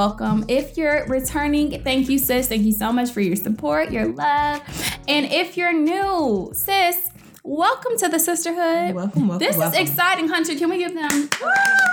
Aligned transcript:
welcome. 0.00 0.46
If 0.48 0.78
you're 0.78 1.04
returning, 1.08 1.82
thank 1.84 2.08
you, 2.08 2.18
sis. 2.18 2.48
Thank 2.48 2.62
you 2.62 2.72
so 2.72 2.90
much 2.90 3.10
for 3.10 3.20
your 3.20 3.36
support, 3.36 3.90
your 3.90 4.06
love. 4.06 4.62
And 5.06 5.26
if 5.26 5.58
you're 5.58 5.74
new, 5.74 6.50
sis, 6.54 7.10
welcome 7.44 7.98
to 7.98 8.08
the 8.08 8.18
sisterhood. 8.18 8.94
Welcome, 8.94 9.28
welcome. 9.28 9.46
This 9.46 9.58
welcome. 9.58 9.78
is 9.78 9.90
exciting, 9.90 10.28
Hunter. 10.28 10.54
Can 10.54 10.70
we 10.70 10.78
give 10.78 10.94
them 10.94 11.04
a 11.04 11.10
round 11.10 11.24
of 11.24 11.30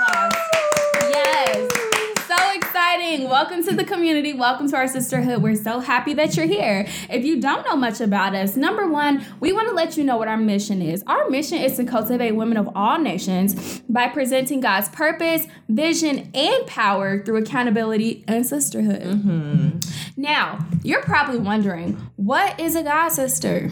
applause? 0.05 0.33
Yes. 1.11 1.76
Exciting. 2.89 3.27
Welcome 3.27 3.65
to 3.65 3.75
the 3.75 3.83
community. 3.83 4.31
Welcome 4.31 4.69
to 4.69 4.77
our 4.77 4.87
sisterhood. 4.87 5.43
We're 5.43 5.57
so 5.57 5.81
happy 5.81 6.13
that 6.13 6.37
you're 6.37 6.45
here. 6.45 6.87
If 7.09 7.25
you 7.25 7.41
don't 7.41 7.65
know 7.65 7.75
much 7.75 7.99
about 7.99 8.33
us, 8.33 8.55
number 8.55 8.87
one, 8.87 9.25
we 9.41 9.51
want 9.51 9.67
to 9.67 9.75
let 9.75 9.97
you 9.97 10.05
know 10.05 10.15
what 10.15 10.29
our 10.29 10.37
mission 10.37 10.81
is. 10.81 11.03
Our 11.05 11.29
mission 11.29 11.57
is 11.57 11.75
to 11.75 11.83
cultivate 11.83 12.31
women 12.31 12.55
of 12.55 12.69
all 12.75 12.97
nations 12.97 13.81
by 13.89 14.07
presenting 14.07 14.61
God's 14.61 14.87
purpose, 14.87 15.47
vision, 15.67 16.31
and 16.33 16.65
power 16.65 17.21
through 17.21 17.43
accountability 17.43 18.23
and 18.25 18.45
sisterhood. 18.45 19.01
Mm-hmm. 19.01 19.79
Now, 20.15 20.65
you're 20.81 21.03
probably 21.03 21.39
wondering, 21.39 21.95
what 22.15 22.57
is 22.57 22.77
a 22.77 22.83
God 22.83 23.09
sister? 23.09 23.69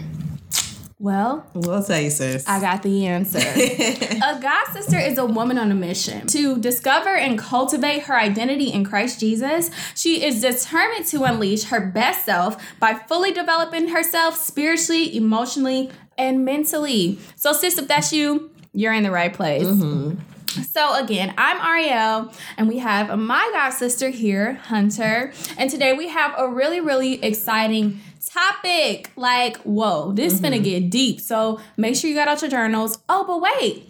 Well, 0.98 1.46
We'll 1.54 1.84
tell 1.84 2.00
you, 2.00 2.10
sis. 2.10 2.48
I 2.48 2.62
got 2.62 2.82
the 2.82 3.06
answer. 3.06 3.40
a 3.40 4.40
God 4.42 4.66
sister 4.72 4.98
is 4.98 5.18
a 5.18 5.26
woman 5.26 5.58
on 5.58 5.70
a 5.70 5.76
mission 5.76 6.26
to 6.28 6.58
discover 6.58 7.10
and 7.10 7.38
cultivate 7.38 8.04
her 8.04 8.18
identity 8.18 8.72
in 8.72 8.86
Christ 8.86 9.20
Jesus. 9.20 9.70
She 9.94 10.24
is 10.24 10.40
determined 10.40 11.06
to 11.08 11.24
unleash 11.24 11.66
her 11.66 11.82
best 11.82 12.24
self 12.26 12.58
by 12.80 12.94
fully 12.94 13.34
developing 13.34 13.90
herself 13.90 14.38
spiritually, 14.38 15.16
emotionally, 15.16 15.92
and 16.18 16.46
mentally. 16.46 17.20
So, 17.36 17.52
sis, 17.52 17.78
if 17.78 17.90
that's 17.90 18.14
you, 18.14 18.52
you're 18.72 18.94
in 18.94 19.04
the 19.04 19.12
right 19.12 19.34
place. 19.34 19.66
Mm-hmm. 19.66 20.20
So 20.64 20.96
again, 21.04 21.34
I'm 21.38 21.58
Ariel, 21.58 22.32
and 22.56 22.70
we 22.70 22.78
have 22.78 23.18
my 23.20 23.50
god 23.54 23.72
sister 23.72 24.10
here, 24.10 24.54
Hunter. 24.54 25.34
And 25.58 25.70
today 25.70 25.92
we 25.92 26.08
have 26.08 26.34
a 26.38 26.48
really, 26.48 26.80
really 26.80 27.22
exciting 27.24 28.00
topic. 28.28 29.12
Like, 29.16 29.58
whoa, 29.58 30.12
this 30.14 30.34
Mm-hmm. 30.36 30.46
finna 30.46 30.64
get 30.64 30.90
deep. 30.90 31.20
So 31.22 31.60
make 31.78 31.96
sure 31.96 32.10
you 32.10 32.16
got 32.16 32.28
out 32.28 32.42
your 32.42 32.52
journals. 32.52 32.98
Oh, 33.10 33.24
but 33.26 33.42
wait, 33.42 33.90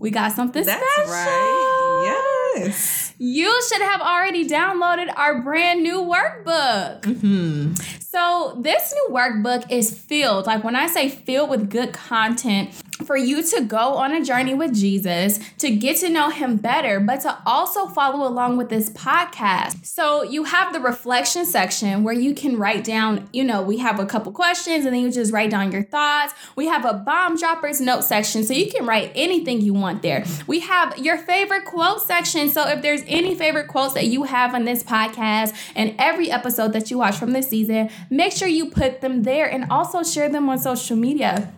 we 0.00 0.10
got 0.10 0.32
something 0.32 0.64
That's 0.64 0.82
special. 0.94 1.12
right. 1.12 2.54
Yes. 2.56 3.14
You 3.18 3.62
should 3.68 3.82
have 3.82 4.00
already 4.00 4.48
downloaded 4.48 5.12
our 5.16 5.40
brand 5.42 5.82
new 5.82 6.00
workbook. 6.02 7.04
Hmm. 7.20 7.74
So, 8.00 8.58
this 8.60 8.92
new 8.92 9.14
workbook 9.14 9.70
is 9.70 9.96
filled, 9.96 10.46
like 10.46 10.62
when 10.64 10.76
I 10.76 10.86
say 10.86 11.08
filled 11.08 11.48
with 11.48 11.70
good 11.70 11.92
content, 11.94 12.70
for 13.12 13.18
you 13.18 13.42
to 13.42 13.60
go 13.60 13.96
on 13.96 14.14
a 14.14 14.24
journey 14.24 14.54
with 14.54 14.74
Jesus, 14.74 15.38
to 15.58 15.70
get 15.70 15.98
to 15.98 16.08
know 16.08 16.30
him 16.30 16.56
better, 16.56 16.98
but 16.98 17.20
to 17.20 17.38
also 17.44 17.86
follow 17.86 18.26
along 18.26 18.56
with 18.56 18.70
this 18.70 18.88
podcast. 18.88 19.84
So, 19.84 20.22
you 20.22 20.44
have 20.44 20.72
the 20.72 20.80
reflection 20.80 21.44
section 21.44 22.04
where 22.04 22.14
you 22.14 22.34
can 22.34 22.56
write 22.56 22.84
down, 22.84 23.28
you 23.30 23.44
know, 23.44 23.60
we 23.60 23.76
have 23.76 24.00
a 24.00 24.06
couple 24.06 24.32
questions 24.32 24.86
and 24.86 24.94
then 24.94 25.02
you 25.02 25.12
just 25.12 25.30
write 25.30 25.50
down 25.50 25.72
your 25.72 25.82
thoughts. 25.82 26.32
We 26.56 26.68
have 26.68 26.86
a 26.86 26.94
bomb 26.94 27.36
droppers 27.36 27.82
note 27.82 28.02
section, 28.04 28.44
so 28.44 28.54
you 28.54 28.72
can 28.72 28.86
write 28.86 29.12
anything 29.14 29.60
you 29.60 29.74
want 29.74 30.00
there. 30.00 30.24
We 30.46 30.60
have 30.60 30.96
your 30.96 31.18
favorite 31.18 31.66
quote 31.66 32.00
section. 32.00 32.48
So, 32.48 32.66
if 32.66 32.80
there's 32.80 33.02
any 33.06 33.34
favorite 33.34 33.68
quotes 33.68 33.92
that 33.92 34.06
you 34.06 34.22
have 34.22 34.54
on 34.54 34.64
this 34.64 34.82
podcast 34.82 35.54
and 35.76 35.94
every 35.98 36.30
episode 36.30 36.72
that 36.72 36.90
you 36.90 36.96
watch 36.96 37.16
from 37.16 37.32
this 37.32 37.50
season, 37.50 37.90
make 38.08 38.32
sure 38.32 38.48
you 38.48 38.70
put 38.70 39.02
them 39.02 39.24
there 39.24 39.50
and 39.50 39.70
also 39.70 40.02
share 40.02 40.30
them 40.30 40.48
on 40.48 40.58
social 40.58 40.96
media. 40.96 41.52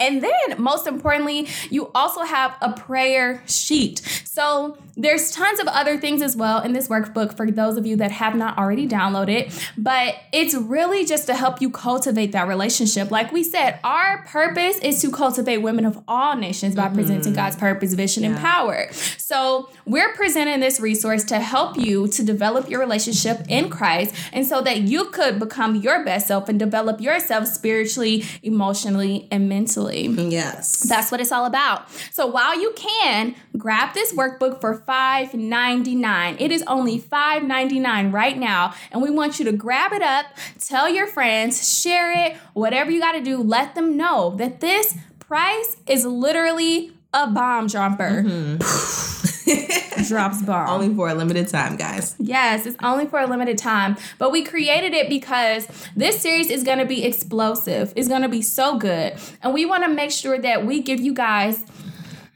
And 0.00 0.22
then, 0.22 0.60
most 0.60 0.86
importantly, 0.86 1.46
you 1.68 1.90
also 1.94 2.22
have 2.22 2.56
a 2.62 2.72
prayer 2.72 3.42
sheet. 3.46 3.98
So, 4.24 4.78
there's 4.96 5.30
tons 5.30 5.60
of 5.60 5.66
other 5.66 5.98
things 5.98 6.22
as 6.22 6.36
well 6.36 6.62
in 6.62 6.72
this 6.72 6.88
workbook 6.88 7.36
for 7.36 7.50
those 7.50 7.76
of 7.76 7.86
you 7.86 7.96
that 7.96 8.10
have 8.10 8.34
not 8.34 8.58
already 8.58 8.88
downloaded, 8.88 9.52
but 9.76 10.14
it's 10.32 10.54
really 10.54 11.04
just 11.04 11.26
to 11.26 11.34
help 11.34 11.60
you 11.60 11.70
cultivate 11.70 12.32
that 12.32 12.48
relationship. 12.48 13.10
Like 13.10 13.32
we 13.32 13.42
said, 13.42 13.78
our 13.84 14.24
purpose 14.26 14.78
is 14.78 15.00
to 15.02 15.10
cultivate 15.10 15.58
women 15.58 15.84
of 15.84 16.02
all 16.08 16.36
nations 16.36 16.74
by 16.74 16.88
presenting 16.88 17.34
God's 17.34 17.56
mm-hmm. 17.56 17.66
purpose, 17.66 17.94
vision, 17.94 18.24
and 18.24 18.36
power. 18.38 18.88
So, 19.18 19.68
we're 19.84 20.12
presenting 20.14 20.60
this 20.60 20.80
resource 20.80 21.24
to 21.24 21.40
help 21.40 21.76
you 21.76 22.08
to 22.08 22.22
develop 22.22 22.70
your 22.70 22.80
relationship 22.80 23.42
in 23.48 23.68
Christ 23.68 24.14
and 24.32 24.46
so 24.46 24.62
that 24.62 24.82
you 24.82 25.06
could 25.06 25.38
become 25.38 25.76
your 25.76 26.04
best 26.04 26.28
self 26.28 26.48
and 26.48 26.58
develop 26.58 27.00
yourself 27.00 27.46
spiritually, 27.46 28.24
emotionally, 28.42 29.28
and 29.30 29.48
mentally. 29.48 29.89
Yes. 29.98 30.80
That's 30.88 31.10
what 31.10 31.20
it's 31.20 31.32
all 31.32 31.46
about. 31.46 31.90
So 32.12 32.26
while 32.26 32.58
you 32.58 32.72
can, 32.76 33.34
grab 33.56 33.94
this 33.94 34.12
workbook 34.12 34.60
for 34.60 34.80
$5.99. 34.80 36.40
It 36.40 36.50
is 36.50 36.62
only 36.66 37.00
$5.99 37.00 38.12
right 38.12 38.38
now. 38.38 38.74
And 38.90 39.02
we 39.02 39.10
want 39.10 39.38
you 39.38 39.44
to 39.46 39.52
grab 39.52 39.92
it 39.92 40.02
up, 40.02 40.26
tell 40.58 40.88
your 40.88 41.06
friends, 41.06 41.80
share 41.80 42.12
it, 42.26 42.36
whatever 42.54 42.90
you 42.90 43.00
got 43.00 43.12
to 43.12 43.22
do, 43.22 43.42
let 43.42 43.74
them 43.74 43.96
know 43.96 44.34
that 44.36 44.60
this 44.60 44.96
price 45.18 45.76
is 45.86 46.04
literally 46.04 46.92
a 47.12 47.26
bomb 47.26 47.66
dropper. 47.66 48.58
Drops 50.08 50.42
bomb. 50.42 50.68
Only 50.68 50.94
for 50.94 51.08
a 51.08 51.14
limited 51.14 51.48
time, 51.48 51.76
guys. 51.76 52.14
Yes, 52.18 52.66
it's 52.66 52.76
only 52.82 53.06
for 53.06 53.18
a 53.20 53.26
limited 53.26 53.58
time, 53.58 53.96
but 54.18 54.32
we 54.32 54.44
created 54.44 54.92
it 54.94 55.08
because 55.08 55.66
this 55.96 56.20
series 56.20 56.50
is 56.50 56.64
going 56.64 56.78
to 56.78 56.86
be 56.86 57.04
explosive. 57.04 57.92
It's 57.96 58.08
going 58.08 58.22
to 58.22 58.28
be 58.28 58.42
so 58.42 58.78
good. 58.78 59.14
And 59.42 59.54
we 59.54 59.66
want 59.66 59.84
to 59.84 59.90
make 59.90 60.10
sure 60.10 60.38
that 60.38 60.64
we 60.66 60.82
give 60.82 61.00
you 61.00 61.14
guys 61.14 61.64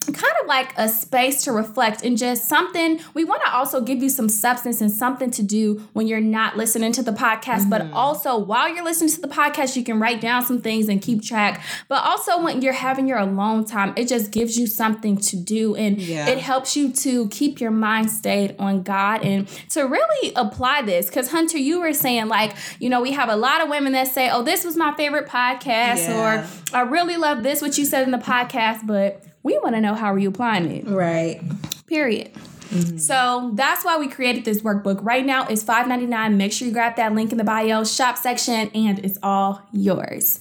kind 0.06 0.32
of 0.40 0.46
like 0.46 0.72
a 0.76 0.88
space 0.88 1.44
to 1.44 1.52
reflect 1.52 2.02
and 2.02 2.16
just 2.16 2.48
something 2.48 3.00
we 3.14 3.24
want 3.24 3.42
to 3.42 3.52
also 3.52 3.80
give 3.80 4.02
you 4.02 4.08
some 4.08 4.28
substance 4.28 4.80
and 4.80 4.90
something 4.90 5.30
to 5.32 5.42
do 5.42 5.86
when 5.92 6.06
you're 6.06 6.20
not 6.20 6.56
listening 6.56 6.92
to 6.92 7.02
the 7.02 7.12
podcast. 7.12 7.68
But 7.70 7.82
mm-hmm. 7.82 7.94
also 7.94 8.36
while 8.36 8.72
you're 8.72 8.84
listening 8.84 9.10
to 9.10 9.20
the 9.20 9.28
podcast 9.28 9.76
you 9.76 9.84
can 9.84 9.98
write 9.98 10.20
down 10.20 10.44
some 10.44 10.60
things 10.60 10.88
and 10.88 11.00
keep 11.00 11.22
track. 11.22 11.62
But 11.88 12.04
also 12.04 12.42
when 12.42 12.62
you're 12.62 12.72
having 12.72 13.08
your 13.08 13.18
alone 13.18 13.64
time 13.64 13.94
it 13.96 14.08
just 14.08 14.30
gives 14.30 14.58
you 14.58 14.66
something 14.66 15.16
to 15.18 15.36
do. 15.36 15.74
And 15.74 15.98
Yeah. 16.00 16.28
it 16.28 16.38
helps 16.38 16.76
you 16.76 16.92
to 16.92 17.28
keep 17.28 17.60
your 17.60 17.70
mind 17.70 18.10
stayed 18.10 18.54
on 18.58 18.82
God 18.82 19.22
and 19.22 19.48
to 19.70 19.82
really 19.82 20.32
apply 20.36 20.82
this. 20.82 21.06
Because 21.06 21.30
Hunter 21.30 21.58
you 21.58 21.80
were 21.80 21.92
saying 21.92 22.28
like 22.28 22.54
you 22.78 22.88
know 22.88 23.00
we 23.00 23.12
have 23.12 23.28
a 23.28 23.36
lot 23.36 23.62
of 23.62 23.68
women 23.68 23.92
that 23.92 24.08
say 24.08 24.30
oh 24.30 24.42
this 24.42 24.64
was 24.64 24.76
my 24.76 24.94
favorite 24.94 25.26
podcast 25.28 26.08
Yeah. 26.08 26.42
or 26.72 26.76
I 26.76 26.82
really 26.82 27.16
love 27.16 27.42
this 27.42 27.62
what 27.62 27.78
you 27.78 27.84
said 27.84 28.02
in 28.04 28.10
the 28.10 28.18
podcast 28.18 28.86
but 28.86 29.24
we 29.44 29.56
want 29.58 29.76
to 29.76 29.80
know 29.80 29.94
how 29.94 30.12
are 30.12 30.18
you 30.18 30.30
applying 30.30 30.68
it 30.70 30.84
Right. 30.88 31.40
period 31.86 32.32
mm-hmm. 32.34 32.96
so 32.98 33.52
that's 33.54 33.84
why 33.84 33.96
we 33.98 34.08
created 34.08 34.44
this 34.44 34.60
workbook 34.62 34.98
right 35.02 35.24
now 35.24 35.46
it's 35.46 35.62
$5.99 35.62 36.34
make 36.36 36.52
sure 36.52 36.66
you 36.66 36.74
grab 36.74 36.96
that 36.96 37.14
link 37.14 37.30
in 37.30 37.38
the 37.38 37.44
bio 37.44 37.84
shop 37.84 38.18
section 38.18 38.70
and 38.74 38.98
it's 39.04 39.18
all 39.22 39.62
yours 39.72 40.40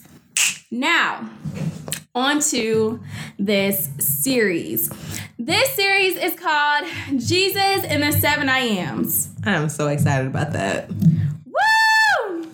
now 0.72 1.30
on 2.16 2.40
to 2.40 3.00
this 3.38 3.90
series 4.00 4.90
this 5.38 5.70
series 5.76 6.16
is 6.16 6.34
called 6.40 6.86
jesus 7.18 7.84
and 7.86 8.02
the 8.04 8.12
seven 8.12 8.50
i 8.50 8.60
ams 8.60 9.30
I'm 9.46 9.68
so 9.68 9.90
excited 9.90 10.28
about 10.28 10.54
that. 10.54 10.90
Woo! 11.46 12.50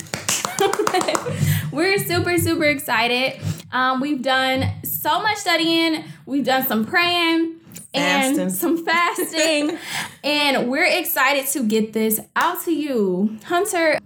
We're 1.71 1.99
super, 1.99 2.37
super 2.39 2.63
excited. 2.65 3.39
Um, 3.71 4.01
we've 4.01 4.21
done 4.21 4.65
so 4.83 5.21
much 5.21 5.37
studying, 5.37 6.03
we've 6.25 6.43
done 6.45 6.65
some 6.65 6.85
praying. 6.85 7.55
Fasting. 7.93 8.39
And 8.39 8.51
some 8.51 8.85
fasting, 8.85 9.77
and 10.23 10.69
we're 10.69 10.85
excited 10.85 11.47
to 11.53 11.63
get 11.63 11.93
this 11.93 12.19
out 12.35 12.63
to 12.65 12.71
you. 12.71 13.37
Hunter, 13.45 13.97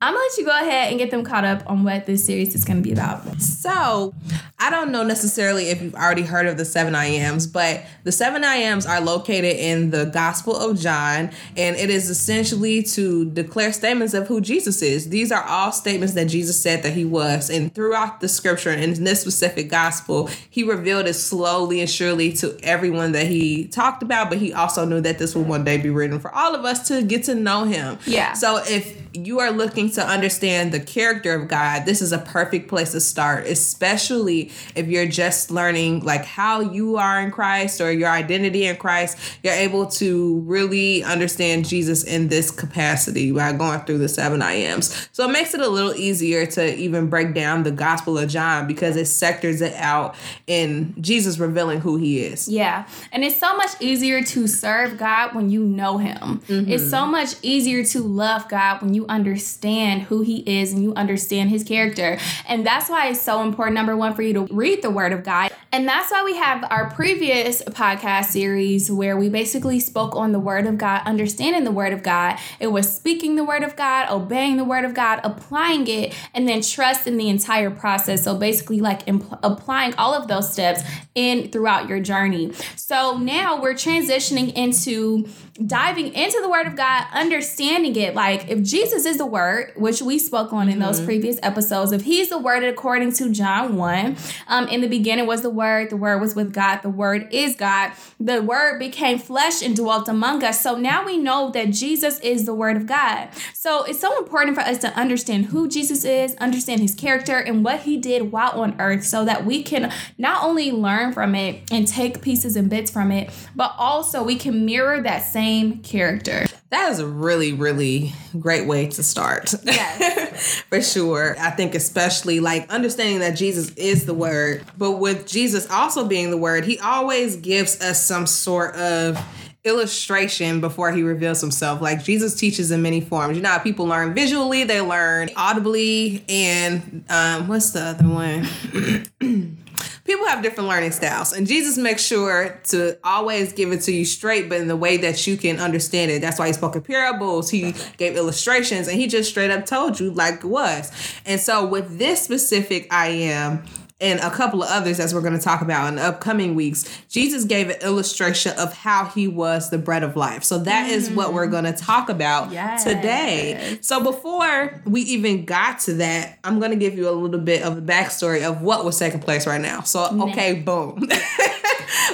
I'm 0.00 0.14
gonna 0.14 0.18
let 0.18 0.36
you 0.36 0.44
go 0.44 0.50
ahead 0.50 0.90
and 0.90 0.98
get 0.98 1.10
them 1.10 1.24
caught 1.24 1.44
up 1.44 1.62
on 1.66 1.84
what 1.84 2.06
this 2.06 2.24
series 2.26 2.54
is 2.54 2.64
gonna 2.64 2.82
be 2.82 2.92
about. 2.92 3.40
So, 3.40 4.14
I 4.60 4.70
don't 4.70 4.90
know 4.90 5.04
necessarily 5.04 5.68
if 5.68 5.80
you've 5.80 5.94
already 5.94 6.22
heard 6.22 6.46
of 6.46 6.56
the 6.56 6.64
seven 6.64 6.96
I 6.96 7.06
ams, 7.06 7.46
but 7.46 7.84
the 8.02 8.10
seven 8.10 8.42
I 8.42 8.56
ams 8.56 8.86
are 8.86 9.00
located 9.00 9.56
in 9.56 9.90
the 9.90 10.06
Gospel 10.06 10.56
of 10.56 10.80
John, 10.80 11.30
and 11.56 11.76
it 11.76 11.90
is 11.90 12.10
essentially 12.10 12.82
to 12.82 13.24
declare 13.26 13.72
statements 13.72 14.14
of 14.14 14.26
who 14.26 14.40
Jesus 14.40 14.82
is. 14.82 15.10
These 15.10 15.30
are 15.30 15.44
all 15.44 15.70
statements 15.70 16.14
that 16.14 16.24
Jesus 16.24 16.60
said 16.60 16.82
that 16.82 16.94
he 16.94 17.04
was, 17.04 17.50
and 17.50 17.72
throughout 17.72 18.20
the 18.20 18.28
scripture, 18.28 18.70
and 18.70 18.82
in 18.82 19.04
this 19.04 19.20
specific 19.20 19.68
gospel, 19.68 20.28
he 20.50 20.64
revealed 20.64 21.06
it 21.06 21.14
slowly 21.14 21.80
and 21.80 21.88
surely 21.88 22.32
to 22.34 22.58
everyone 22.64 23.12
that 23.12 23.28
he 23.28 23.68
talked 23.68 24.02
about, 24.02 24.28
but 24.28 24.38
he 24.38 24.52
also 24.52 24.84
knew 24.84 25.00
that 25.00 25.20
this 25.20 25.36
would 25.36 25.46
one 25.46 25.62
day 25.62 25.76
be 25.76 25.90
written 25.90 26.18
for 26.18 26.34
all 26.34 26.56
of 26.56 26.64
us 26.64 26.88
to 26.88 27.02
get 27.02 27.22
to 27.24 27.36
know 27.36 27.62
him. 27.62 27.96
Yeah. 28.06 28.32
So, 28.32 28.60
if 28.66 29.00
you 29.14 29.38
are 29.38 29.52
looking 29.52 29.90
to 29.92 30.04
understand 30.04 30.72
the 30.72 30.80
character 30.80 31.34
of 31.34 31.48
God, 31.48 31.86
this 31.86 32.02
is 32.02 32.12
a 32.12 32.18
perfect 32.18 32.68
place 32.68 32.92
to 32.92 33.00
start, 33.00 33.46
especially 33.46 34.47
if 34.74 34.86
you're 34.88 35.06
just 35.06 35.50
learning 35.50 36.00
like 36.00 36.24
how 36.24 36.60
you 36.60 36.96
are 36.96 37.20
in 37.20 37.30
Christ 37.30 37.80
or 37.80 37.92
your 37.92 38.10
identity 38.10 38.66
in 38.66 38.76
Christ. 38.76 39.18
You're 39.42 39.54
able 39.54 39.86
to 39.86 40.40
really 40.40 41.02
understand 41.02 41.66
Jesus 41.66 42.04
in 42.04 42.28
this 42.28 42.50
capacity 42.50 43.32
by 43.32 43.52
going 43.52 43.80
through 43.80 43.98
the 43.98 44.08
seven 44.08 44.42
I 44.42 44.52
ams. 44.54 45.08
So 45.12 45.28
it 45.28 45.32
makes 45.32 45.54
it 45.54 45.60
a 45.60 45.68
little 45.68 45.94
easier 45.94 46.46
to 46.46 46.76
even 46.76 47.08
break 47.08 47.34
down 47.34 47.62
the 47.62 47.70
Gospel 47.70 48.18
of 48.18 48.28
John 48.28 48.66
because 48.66 48.96
it 48.96 49.06
sectors 49.06 49.60
it 49.60 49.74
out 49.74 50.14
in 50.46 50.94
Jesus 51.00 51.38
revealing 51.38 51.80
who 51.80 51.96
he 51.96 52.20
is. 52.20 52.48
Yeah. 52.48 52.88
And 53.12 53.24
it's 53.24 53.38
so 53.38 53.56
much 53.56 53.70
easier 53.80 54.22
to 54.22 54.46
serve 54.46 54.98
God 54.98 55.34
when 55.34 55.50
you 55.50 55.64
know 55.64 55.98
him. 55.98 56.40
Mm-hmm. 56.46 56.70
It's 56.70 56.88
so 56.88 57.06
much 57.06 57.34
easier 57.42 57.84
to 57.84 58.00
love 58.00 58.48
God 58.48 58.82
when 58.82 58.94
you 58.94 59.06
understand 59.06 60.02
who 60.02 60.22
he 60.22 60.38
is 60.38 60.72
and 60.72 60.82
you 60.82 60.94
understand 60.94 61.50
his 61.50 61.64
character. 61.64 62.18
And 62.46 62.66
that's 62.66 62.88
why 62.88 63.08
it's 63.08 63.20
so 63.20 63.42
important, 63.42 63.74
number 63.74 63.96
one, 63.96 64.14
for 64.14 64.22
you 64.22 64.32
to 64.34 64.37
read 64.46 64.82
the 64.82 64.90
word 64.90 65.12
of 65.12 65.24
God. 65.24 65.52
And 65.70 65.86
that's 65.86 66.10
why 66.10 66.24
we 66.24 66.36
have 66.36 66.64
our 66.70 66.90
previous 66.90 67.62
podcast 67.62 68.26
series 68.26 68.90
where 68.90 69.16
we 69.18 69.28
basically 69.28 69.80
spoke 69.80 70.16
on 70.16 70.32
the 70.32 70.40
word 70.40 70.66
of 70.66 70.78
God, 70.78 71.02
understanding 71.04 71.64
the 71.64 71.70
word 71.70 71.92
of 71.92 72.02
God. 72.02 72.38
It 72.58 72.68
was 72.68 72.90
speaking 72.90 73.36
the 73.36 73.44
word 73.44 73.62
of 73.62 73.76
God, 73.76 74.10
obeying 74.10 74.56
the 74.56 74.64
word 74.64 74.84
of 74.86 74.94
God, 74.94 75.20
applying 75.24 75.86
it, 75.86 76.14
and 76.32 76.48
then 76.48 76.62
trust 76.62 77.06
in 77.06 77.18
the 77.18 77.28
entire 77.28 77.70
process. 77.70 78.24
So 78.24 78.34
basically, 78.34 78.80
like 78.80 79.04
impl- 79.04 79.38
applying 79.42 79.94
all 79.94 80.14
of 80.14 80.26
those 80.28 80.50
steps 80.50 80.82
in 81.14 81.50
throughout 81.50 81.88
your 81.88 82.00
journey. 82.00 82.52
So 82.76 83.18
now 83.18 83.60
we're 83.60 83.74
transitioning 83.74 84.52
into 84.54 85.28
diving 85.66 86.14
into 86.14 86.40
the 86.40 86.48
word 86.48 86.66
of 86.66 86.76
God, 86.76 87.06
understanding 87.12 87.96
it. 87.96 88.14
Like 88.14 88.48
if 88.48 88.62
Jesus 88.62 89.04
is 89.04 89.18
the 89.18 89.26
word, 89.26 89.72
which 89.76 90.00
we 90.00 90.18
spoke 90.18 90.52
on 90.52 90.68
in 90.68 90.78
those 90.78 90.98
mm-hmm. 90.98 91.06
previous 91.06 91.38
episodes, 91.42 91.90
if 91.90 92.02
he's 92.02 92.28
the 92.28 92.38
word 92.38 92.62
according 92.62 93.12
to 93.14 93.30
John 93.30 93.76
1, 93.76 94.16
um, 94.46 94.68
in 94.68 94.80
the 94.80 94.86
beginning 94.86 95.26
was 95.26 95.42
the 95.42 95.50
word, 95.50 95.90
the 95.90 95.96
word 95.96 96.20
was 96.20 96.36
with 96.36 96.52
God, 96.52 96.82
the 96.82 96.90
word 96.90 97.28
is 97.32 97.56
God. 97.56 97.92
The 98.20 98.40
word 98.42 98.78
became 98.78 99.18
flesh 99.18 99.62
and 99.62 99.74
dwelt 99.74 100.08
among 100.08 100.44
us. 100.44 100.60
So 100.60 100.76
now 100.76 101.04
we 101.04 101.18
know 101.18 101.50
that 101.50 101.70
Jesus 101.70 102.20
is 102.20 102.44
the 102.44 102.54
word 102.54 102.76
of 102.76 102.86
God. 102.86 103.28
So 103.52 103.84
it's 103.84 104.00
so 104.00 104.16
important 104.18 104.54
for 104.54 104.62
us 104.62 104.78
to 104.78 104.88
understand 104.98 105.46
who 105.46 105.68
Jesus 105.68 106.04
is, 106.04 106.34
understand 106.36 106.80
his 106.80 106.94
character 106.94 107.38
and 107.38 107.64
what 107.64 107.80
he 107.80 107.96
did 107.96 108.30
while 108.30 108.60
on 108.60 108.80
earth 108.80 109.04
so 109.04 109.24
that 109.24 109.44
we 109.44 109.62
can 109.62 109.92
not 110.18 110.44
only 110.44 110.70
learn 110.70 111.12
from 111.12 111.34
it 111.34 111.62
and 111.72 111.86
take 111.86 112.22
pieces 112.22 112.54
and 112.54 112.70
bits 112.70 112.90
from 112.90 113.10
it, 113.10 113.30
but 113.56 113.74
also 113.76 114.22
we 114.22 114.36
can 114.36 114.64
mirror 114.64 115.00
that 115.02 115.20
same 115.20 115.47
same 115.48 115.78
character. 115.78 116.46
That 116.70 116.92
is 116.92 116.98
a 116.98 117.06
really, 117.06 117.52
really 117.52 118.12
great 118.38 118.66
way 118.66 118.88
to 118.88 119.02
start. 119.02 119.54
Yes. 119.64 120.60
For 120.68 120.82
sure. 120.82 121.34
I 121.38 121.50
think, 121.50 121.74
especially 121.74 122.40
like 122.40 122.70
understanding 122.70 123.20
that 123.20 123.36
Jesus 123.36 123.70
is 123.74 124.04
the 124.04 124.12
Word, 124.12 124.64
but 124.76 124.92
with 124.92 125.26
Jesus 125.26 125.68
also 125.70 126.06
being 126.06 126.30
the 126.30 126.36
Word, 126.36 126.66
He 126.66 126.78
always 126.78 127.36
gives 127.36 127.80
us 127.80 128.04
some 128.04 128.26
sort 128.26 128.76
of 128.76 129.18
illustration 129.64 130.60
before 130.60 130.92
he 130.92 131.02
reveals 131.02 131.40
himself. 131.40 131.82
Like 131.82 132.02
Jesus 132.02 132.34
teaches 132.34 132.70
in 132.70 132.80
many 132.80 133.00
forms. 133.00 133.36
You 133.36 133.42
know 133.42 133.50
how 133.50 133.58
people 133.58 133.86
learn 133.86 134.14
visually, 134.14 134.64
they 134.64 134.80
learn 134.80 135.30
audibly, 135.36 136.24
and 136.28 137.04
um, 137.10 137.48
what's 137.48 137.72
the 137.72 137.82
other 137.82 138.08
one? 138.08 139.58
people 140.08 140.26
have 140.26 140.42
different 140.42 140.68
learning 140.68 140.90
styles 140.90 141.32
and 141.32 141.46
jesus 141.46 141.76
makes 141.76 142.02
sure 142.04 142.60
to 142.64 142.98
always 143.04 143.52
give 143.52 143.70
it 143.72 143.82
to 143.82 143.92
you 143.92 144.04
straight 144.04 144.48
but 144.48 144.60
in 144.60 144.68
the 144.68 144.76
way 144.76 144.96
that 144.96 145.26
you 145.26 145.36
can 145.36 145.58
understand 145.58 146.10
it. 146.10 146.20
That's 146.20 146.38
why 146.38 146.46
he 146.46 146.52
spoke 146.52 146.76
in 146.76 146.82
parables. 146.82 147.50
He 147.50 147.74
gave 147.96 148.16
illustrations 148.16 148.88
and 148.88 148.98
he 148.98 149.06
just 149.06 149.30
straight 149.30 149.50
up 149.50 149.66
told 149.66 150.00
you 150.00 150.10
like 150.10 150.36
it 150.36 150.44
was. 150.44 150.90
And 151.26 151.40
so 151.40 151.66
with 151.66 151.98
this 151.98 152.22
specific 152.22 152.86
i 152.90 153.08
am 153.08 153.62
and 154.00 154.20
a 154.20 154.30
couple 154.30 154.62
of 154.62 154.70
others 154.70 155.00
as 155.00 155.12
we're 155.12 155.20
going 155.20 155.36
to 155.36 155.42
talk 155.42 155.60
about 155.60 155.88
in 155.88 155.96
the 155.96 156.02
upcoming 156.02 156.54
weeks, 156.54 157.02
Jesus 157.08 157.44
gave 157.44 157.68
an 157.68 157.80
illustration 157.82 158.56
of 158.56 158.72
how 158.72 159.06
he 159.06 159.26
was 159.26 159.70
the 159.70 159.78
bread 159.78 160.04
of 160.04 160.14
life. 160.14 160.44
So 160.44 160.58
that 160.60 160.88
mm. 160.88 160.92
is 160.92 161.10
what 161.10 161.32
we're 161.32 161.48
going 161.48 161.64
to 161.64 161.72
talk 161.72 162.08
about 162.08 162.52
yes. 162.52 162.84
today. 162.84 163.78
So 163.80 164.02
before 164.02 164.80
we 164.84 165.00
even 165.02 165.44
got 165.44 165.80
to 165.80 165.94
that, 165.94 166.38
I'm 166.44 166.60
going 166.60 166.70
to 166.70 166.76
give 166.76 166.94
you 166.94 167.08
a 167.08 167.10
little 167.10 167.40
bit 167.40 167.62
of 167.62 167.74
the 167.74 167.82
backstory 167.92 168.48
of 168.48 168.62
what 168.62 168.84
was 168.84 168.96
taking 168.98 169.20
place 169.20 169.48
right 169.48 169.60
now. 169.60 169.80
So, 169.80 170.28
okay, 170.28 170.54
boom. 170.54 171.00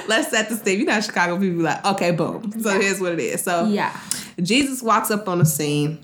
Let's 0.07 0.29
set 0.29 0.49
the 0.49 0.55
stage. 0.55 0.79
You 0.79 0.85
know, 0.85 0.99
Chicago 1.01 1.39
people 1.39 1.61
like, 1.63 1.85
okay, 1.85 2.11
boom. 2.11 2.51
So 2.61 2.71
yeah. 2.71 2.81
here's 2.81 2.99
what 2.99 3.11
it 3.11 3.19
is. 3.19 3.43
So, 3.43 3.65
yeah. 3.65 3.95
Jesus 4.41 4.81
walks 4.81 5.11
up 5.11 5.29
on 5.29 5.39
the 5.39 5.45
scene 5.45 5.99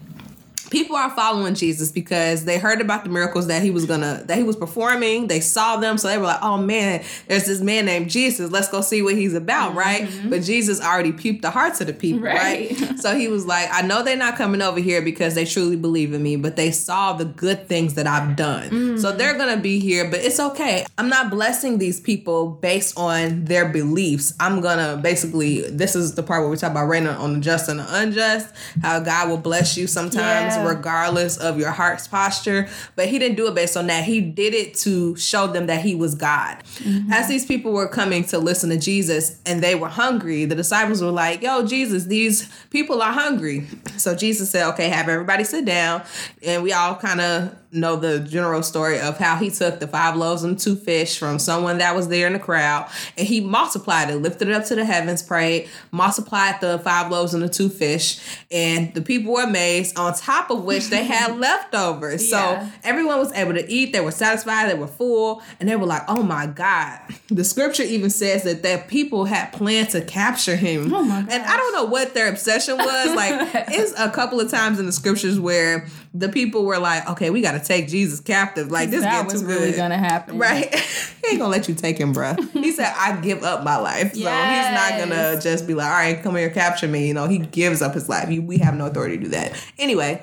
people 0.71 0.95
are 0.95 1.11
following 1.11 1.53
Jesus 1.53 1.91
because 1.91 2.45
they 2.45 2.57
heard 2.57 2.81
about 2.81 3.03
the 3.03 3.09
miracles 3.09 3.47
that 3.47 3.61
he 3.61 3.69
was 3.69 3.85
gonna 3.85 4.23
that 4.25 4.37
he 4.37 4.43
was 4.43 4.55
performing. 4.55 5.27
They 5.27 5.41
saw 5.41 5.77
them, 5.77 5.97
so 5.97 6.07
they 6.07 6.17
were 6.17 6.25
like, 6.25 6.41
"Oh 6.41 6.57
man, 6.57 7.03
there's 7.27 7.45
this 7.45 7.61
man 7.61 7.85
named 7.85 8.09
Jesus. 8.09 8.49
Let's 8.49 8.69
go 8.69 8.81
see 8.81 9.03
what 9.03 9.15
he's 9.15 9.35
about." 9.35 9.69
Mm-hmm. 9.69 9.77
Right? 9.77 10.29
But 10.29 10.41
Jesus 10.41 10.81
already 10.81 11.11
peeped 11.11 11.43
the 11.43 11.51
hearts 11.51 11.81
of 11.81 11.87
the 11.87 11.93
people, 11.93 12.21
right? 12.21 12.71
right? 12.79 12.99
so 12.99 13.15
he 13.15 13.27
was 13.27 13.45
like, 13.45 13.69
"I 13.71 13.81
know 13.81 14.01
they're 14.01 14.15
not 14.15 14.37
coming 14.37 14.61
over 14.61 14.79
here 14.79 15.01
because 15.01 15.35
they 15.35 15.45
truly 15.45 15.75
believe 15.75 16.13
in 16.13 16.23
me, 16.23 16.37
but 16.37 16.55
they 16.55 16.71
saw 16.71 17.13
the 17.13 17.25
good 17.25 17.67
things 17.67 17.93
that 17.95 18.07
I've 18.07 18.35
done. 18.35 18.69
Mm-hmm. 18.69 18.97
So 18.97 19.11
they're 19.11 19.37
gonna 19.37 19.61
be 19.61 19.79
here, 19.79 20.09
but 20.09 20.21
it's 20.21 20.39
okay. 20.39 20.85
I'm 20.97 21.09
not 21.09 21.29
blessing 21.29 21.77
these 21.77 21.99
people 21.99 22.47
based 22.47 22.97
on 22.97 23.45
their 23.45 23.67
beliefs. 23.67 24.33
I'm 24.39 24.61
gonna 24.61 24.97
basically 24.97 25.69
this 25.69 25.95
is 25.95 26.15
the 26.15 26.23
part 26.23 26.41
where 26.41 26.49
we 26.49 26.57
talk 26.57 26.71
about 26.71 26.87
raining 26.87 27.09
on 27.09 27.33
the 27.33 27.39
just 27.39 27.67
and 27.67 27.79
the 27.79 27.95
unjust. 27.95 28.55
How 28.81 28.99
God 29.01 29.29
will 29.29 29.37
bless 29.37 29.77
you 29.77 29.85
sometimes." 29.85 30.55
Yeah 30.55 30.60
regardless 30.67 31.37
of 31.37 31.59
your 31.59 31.71
heart's 31.71 32.07
posture. 32.07 32.67
But 32.95 33.07
he 33.07 33.19
didn't 33.19 33.37
do 33.37 33.47
it 33.47 33.55
based 33.55 33.77
on 33.77 33.87
that. 33.87 34.03
He 34.03 34.21
did 34.21 34.53
it 34.53 34.75
to 34.75 35.15
show 35.15 35.47
them 35.47 35.67
that 35.67 35.81
he 35.81 35.95
was 35.95 36.15
God. 36.15 36.63
Mm-hmm. 36.79 37.11
As 37.11 37.27
these 37.27 37.45
people 37.45 37.71
were 37.71 37.87
coming 37.87 38.23
to 38.25 38.37
listen 38.37 38.69
to 38.69 38.77
Jesus 38.77 39.39
and 39.45 39.61
they 39.61 39.75
were 39.75 39.89
hungry, 39.89 40.45
the 40.45 40.55
disciples 40.55 41.01
were 41.01 41.11
like, 41.11 41.41
Yo, 41.41 41.65
Jesus, 41.65 42.05
these 42.05 42.49
people 42.69 43.01
are 43.01 43.13
hungry. 43.13 43.67
So 43.97 44.15
Jesus 44.15 44.49
said, 44.49 44.69
Okay, 44.69 44.89
have 44.89 45.09
everybody 45.09 45.43
sit 45.43 45.65
down. 45.65 46.03
And 46.43 46.63
we 46.63 46.73
all 46.73 46.95
kind 46.95 47.21
of 47.21 47.55
know 47.71 47.95
the 47.95 48.19
general 48.19 48.61
story 48.63 48.99
of 48.99 49.17
how 49.17 49.37
he 49.37 49.49
took 49.49 49.79
the 49.79 49.87
five 49.87 50.15
loaves 50.15 50.43
and 50.43 50.59
two 50.59 50.75
fish 50.75 51.17
from 51.17 51.39
someone 51.39 51.77
that 51.77 51.95
was 51.95 52.07
there 52.09 52.27
in 52.27 52.33
the 52.33 52.39
crowd 52.39 52.89
and 53.17 53.27
he 53.27 53.41
multiplied 53.41 54.09
it, 54.09 54.17
lifted 54.17 54.47
it 54.47 54.53
up 54.53 54.65
to 54.65 54.75
the 54.75 54.85
heavens, 54.85 55.23
prayed, 55.23 55.69
multiplied 55.91 56.59
the 56.61 56.79
five 56.79 57.11
loaves 57.11 57.33
and 57.33 57.43
the 57.43 57.49
two 57.49 57.69
fish, 57.69 58.19
and 58.51 58.93
the 58.93 59.01
people 59.01 59.33
were 59.33 59.43
amazed, 59.43 59.97
on 59.97 60.13
top 60.13 60.49
of 60.49 60.63
which 60.63 60.87
they 60.87 61.03
had 61.03 61.37
leftovers. 61.39 62.29
Yeah. 62.29 62.67
So 62.67 62.71
everyone 62.83 63.19
was 63.19 63.31
able 63.33 63.53
to 63.53 63.69
eat, 63.71 63.93
they 63.93 64.01
were 64.01 64.11
satisfied, 64.11 64.69
they 64.69 64.77
were 64.77 64.87
full, 64.87 65.41
and 65.59 65.67
they 65.69 65.75
were 65.75 65.85
like, 65.85 66.03
oh 66.07 66.23
my 66.23 66.47
God. 66.47 66.99
The 67.27 67.43
scripture 67.43 67.83
even 67.83 68.09
says 68.09 68.43
that 68.43 68.63
that 68.63 68.87
people 68.87 69.25
had 69.25 69.51
planned 69.53 69.89
to 69.91 70.01
capture 70.01 70.55
him. 70.55 70.93
Oh 70.93 71.03
my 71.03 71.21
God. 71.21 71.31
And 71.31 71.43
I 71.43 71.57
don't 71.57 71.73
know 71.73 71.85
what 71.85 72.13
their 72.13 72.29
obsession 72.29 72.77
was. 72.77 73.15
like, 73.15 73.49
it's 73.69 73.93
a 73.99 74.09
couple 74.09 74.39
of 74.39 74.49
times 74.49 74.79
in 74.79 74.85
the 74.85 74.91
scriptures 74.91 75.39
where 75.39 75.87
the 76.13 76.27
people 76.27 76.65
were 76.65 76.77
like, 76.77 77.09
okay, 77.09 77.29
we 77.29 77.41
got 77.41 77.53
to 77.53 77.59
take 77.59 77.87
Jesus 77.87 78.19
captive. 78.19 78.69
Like 78.69 78.89
this 78.89 79.01
that 79.01 79.25
was 79.25 79.43
really 79.43 79.71
gonna 79.71 79.97
happen, 79.97 80.37
right? 80.37 80.73
he 81.23 81.29
ain't 81.29 81.39
gonna 81.39 81.51
let 81.51 81.69
you 81.69 81.75
take 81.75 81.97
him, 81.97 82.11
bro. 82.11 82.35
He 82.53 82.71
said, 82.71 82.93
I 82.97 83.15
give 83.21 83.43
up 83.43 83.63
my 83.63 83.77
life, 83.77 84.13
so 84.13 84.19
he's 84.19 84.25
not 84.25 84.99
gonna 84.99 85.39
just 85.41 85.67
be 85.67 85.73
like, 85.73 85.87
all 85.87 85.93
right, 85.93 86.21
come 86.21 86.35
here, 86.35 86.49
capture 86.49 86.87
me. 86.87 87.07
You 87.07 87.13
know, 87.13 87.27
he 87.27 87.37
gives 87.37 87.81
up 87.81 87.93
his 87.93 88.09
life. 88.09 88.27
we 88.27 88.57
have 88.57 88.75
no 88.75 88.87
authority 88.87 89.17
to 89.17 89.23
do 89.23 89.29
that. 89.29 89.53
Anyway. 89.77 90.21